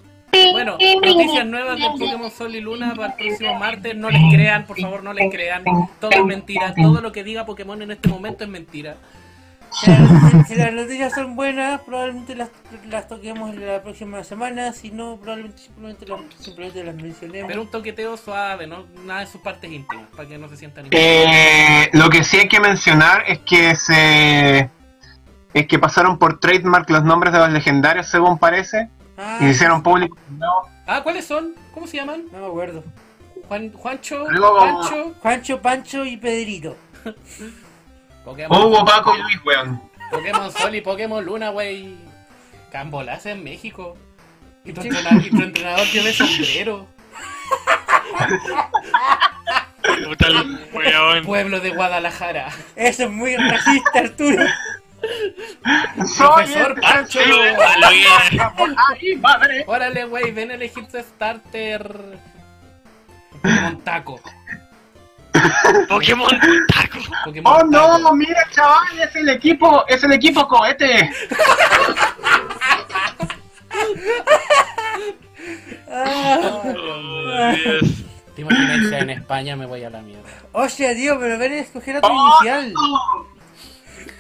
Bueno, 0.54 0.78
noticias 1.02 1.46
nuevas 1.46 1.78
de 1.78 1.86
Pokémon 1.86 2.32
Sol 2.32 2.56
y 2.56 2.62
Luna 2.62 2.94
para 2.96 3.10
el 3.10 3.14
próximo 3.16 3.56
martes. 3.56 3.96
No 3.96 4.10
les 4.10 4.22
crean, 4.34 4.66
por 4.66 4.80
favor, 4.80 5.04
no 5.04 5.14
les 5.14 5.32
crean. 5.32 5.64
Todo 6.00 6.12
es 6.12 6.26
mentira. 6.26 6.74
Todo 6.76 7.02
lo 7.02 7.12
que 7.12 7.24
diga 7.24 7.46
Pokémon 7.46 7.82
en 7.82 7.92
este 7.92 8.10
momento 8.10 8.44
es 8.44 8.50
mentira. 8.50 8.98
Si 9.74 10.56
las, 10.56 10.74
noticias 10.74 11.14
son 11.14 11.36
buenas, 11.36 11.80
probablemente 11.82 12.36
las, 12.36 12.50
las 12.90 13.08
toquemos 13.08 13.56
la 13.56 13.82
próxima 13.82 14.22
semana. 14.24 14.74
Si 14.74 14.92
no, 14.92 15.18
probablemente 15.18 15.62
simplemente 15.62 16.06
las, 16.06 16.20
simplemente 16.40 16.84
las 16.84 16.96
mencionemos. 16.96 17.48
Pero 17.48 17.62
un 17.62 17.72
toqueteo 17.72 18.18
suave, 18.18 18.68
no 18.68 18.86
nada 19.06 19.22
de 19.22 19.28
sus 19.28 19.40
partes 19.40 19.72
íntimas, 19.72 20.08
para 20.16 20.28
que 20.28 20.38
no 20.38 20.50
se 20.50 20.58
sientan. 20.58 20.88
Eh, 20.92 21.90
lo 21.94 22.10
que 22.10 22.24
sí 22.24 22.40
hay 22.40 22.50
que 22.50 22.60
mencionar 22.60 23.24
es 23.28 23.40
que 23.40 23.76
se 23.76 24.70
es 25.54 25.68
que 25.68 25.80
pasaron 25.80 26.18
por 26.18 26.40
trademark 26.40 26.90
los 26.90 27.04
nombres 27.04 27.34
de 27.34 27.40
los 27.40 27.50
legendarios 27.50 28.08
según 28.08 28.38
parece 28.38 28.90
ah, 29.18 29.38
y 29.40 29.46
se 29.46 29.50
hicieron 29.52 29.84
públicos 29.84 30.18
nuevo. 30.30 30.70
Ah, 30.88 31.02
¿cuáles 31.04 31.26
son? 31.26 31.54
¿Cómo 31.74 31.88
se 31.88 31.98
llaman? 31.98 32.26
no 32.32 32.40
me 32.40 32.46
acuerdo. 32.48 32.84
Juan, 33.48 33.72
Juancho, 33.74 34.26
como- 34.26 34.60
Pancho, 34.60 35.16
Juancho, 35.22 35.62
Pancho 35.62 36.06
y 36.06 36.18
Pedrito. 36.18 36.78
Pokémon, 38.26 38.62
Hugo, 38.62 38.86
Paco 38.86 39.16
y 39.18 39.22
Luis, 39.24 39.40
weón. 39.44 39.82
Pokémon 40.12 40.52
Sol 40.52 40.76
y 40.76 40.82
Pokémon 40.82 41.24
Luna, 41.24 41.52
wey. 41.52 41.98
Cambolas 42.72 43.26
en 43.26 43.44
México. 43.44 43.98
Y 44.64 44.74
tu 44.74 44.82
entrenador, 44.82 45.26
y 45.26 45.30
tu 45.32 45.42
entrenador 45.42 45.88
tiene 45.92 46.14
sombrero. 46.14 46.88
Pueblo 51.26 51.60
de 51.60 51.72
Guadalajara. 51.72 52.50
Eso 52.76 53.04
es 53.06 53.10
muy 53.10 53.36
racista, 53.36 54.00
Arturo. 54.00 54.46
Soy 56.06 56.28
Profesor 56.46 56.72
el 56.76 56.82
Pancho. 56.82 57.20
A. 57.20 58.54
¡Ay, 58.92 59.16
madre! 59.18 59.64
Órale, 59.68 60.06
wey, 60.06 60.32
ven 60.32 60.52
a 60.52 60.54
elegir 60.56 60.88
tu 60.88 60.98
starter. 61.00 62.20
Pokémon 63.42 63.82
Taco. 63.84 64.20
Pokémon 65.90 66.30
Taco. 66.68 67.00
Pokémon 67.26 67.54
¡Oh 67.54 67.58
Taco. 67.72 67.98
no! 68.00 68.14
¡Mira, 68.14 68.46
chaval! 68.52 69.00
¡Es 69.00 69.16
el 69.16 69.30
equipo! 69.30 69.84
¡Es 69.88 70.04
el 70.04 70.12
equipo 70.14 70.48
cohete! 70.48 71.10
Ah, 75.90 76.40
Oh, 76.44 77.54
Dios. 77.56 77.82
¿Te 78.36 78.42
imaginas 78.42 78.90
que 78.90 78.98
en 78.98 79.10
España? 79.10 79.56
Me 79.56 79.66
voy 79.66 79.84
a 79.84 79.90
la 79.90 80.02
mierda. 80.02 80.24
Hostia, 80.54 80.94
tío, 80.96 81.20
pero 81.20 81.38
ven 81.38 81.52
a 81.54 81.56
escoger 81.58 81.98
otro 81.98 82.10
¡Oh, 82.14 82.30
inicial. 82.40 82.74
no! 82.74 83.41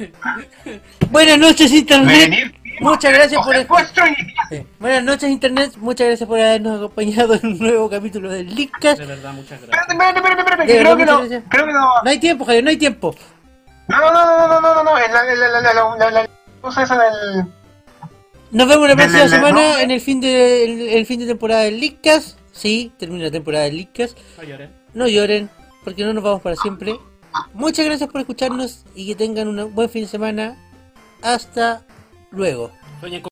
Buenas 1.12 1.38
noches, 1.38 1.72
Internet. 1.72 2.56
Muchas 2.80 3.14
gracias 3.14 3.42
por. 3.46 3.56
Sí. 3.56 4.66
Buenas 4.80 5.04
noches, 5.04 5.30
Internet. 5.30 5.74
Muchas 5.78 6.08
gracias 6.08 6.28
por 6.28 6.40
habernos 6.40 6.78
acompañado 6.78 7.36
en 7.36 7.46
un 7.46 7.60
nuevo 7.60 7.90
capítulo 7.90 8.30
del 8.32 8.54
Leakcast. 8.56 9.00
De 9.00 9.06
verdad, 9.06 9.34
muchas 9.34 9.62
Espérate, 9.62 9.96
gracias. 9.96 10.16
espérate, 10.16 10.20
espérate, 10.20 10.64
espérate, 10.64 10.80
creo 10.80 10.98
que 10.98 11.06
no. 11.06 11.50
Creo 11.50 11.66
que 11.66 11.74
no. 11.74 11.94
No 12.04 12.10
hay 12.10 12.20
tiempo, 12.20 12.46
Javier, 12.46 12.64
no 12.64 12.70
hay 12.70 12.78
tiempo. 12.78 13.16
No, 13.88 14.00
no, 14.00 14.14
no, 14.14 14.38
no, 14.38 14.48
no, 14.48 14.62
no, 14.62 14.76
no, 14.76 14.84
no, 14.84 14.98
es 14.98 15.12
la, 15.12 15.24
la, 15.24 15.36
la, 15.36 15.62
la, 15.62 15.74
la, 15.74 15.96
la, 15.98 16.12
la 16.12 16.30
cosa 16.62 16.84
esa 16.84 16.98
del. 16.98 17.46
Nos 18.52 18.68
vemos 18.68 18.88
la 18.90 18.96
próxima 18.96 19.28
semana 19.28 19.62
no. 19.62 19.78
en 19.78 19.92
el 19.92 20.02
fin 20.02 20.20
de 20.20 20.64
el, 20.66 20.82
el 20.90 21.06
fin 21.06 21.20
de 21.20 21.28
temporada 21.28 21.62
del 21.62 21.80
Leakcast. 21.80 22.38
Sí, 22.52 22.92
termina 22.98 23.26
la 23.26 23.32
temporada 23.32 23.66
del 23.66 23.78
Leakcast. 23.78 24.18
No 24.38 24.44
lloren. 24.44 24.72
No 24.94 25.08
lloren, 25.08 25.50
porque 25.84 26.04
no 26.04 26.14
nos 26.14 26.24
vamos 26.24 26.42
para 26.42 26.56
siempre. 26.56 26.96
Muchas 27.54 27.86
gracias 27.86 28.10
por 28.10 28.22
escucharnos 28.22 28.84
y 28.96 29.08
que 29.08 29.16
tengan 29.16 29.48
un 29.48 29.74
buen 29.74 29.90
fin 29.90 30.04
de 30.04 30.08
semana. 30.08 30.58
Hasta 31.22 31.86
luego. 32.32 32.72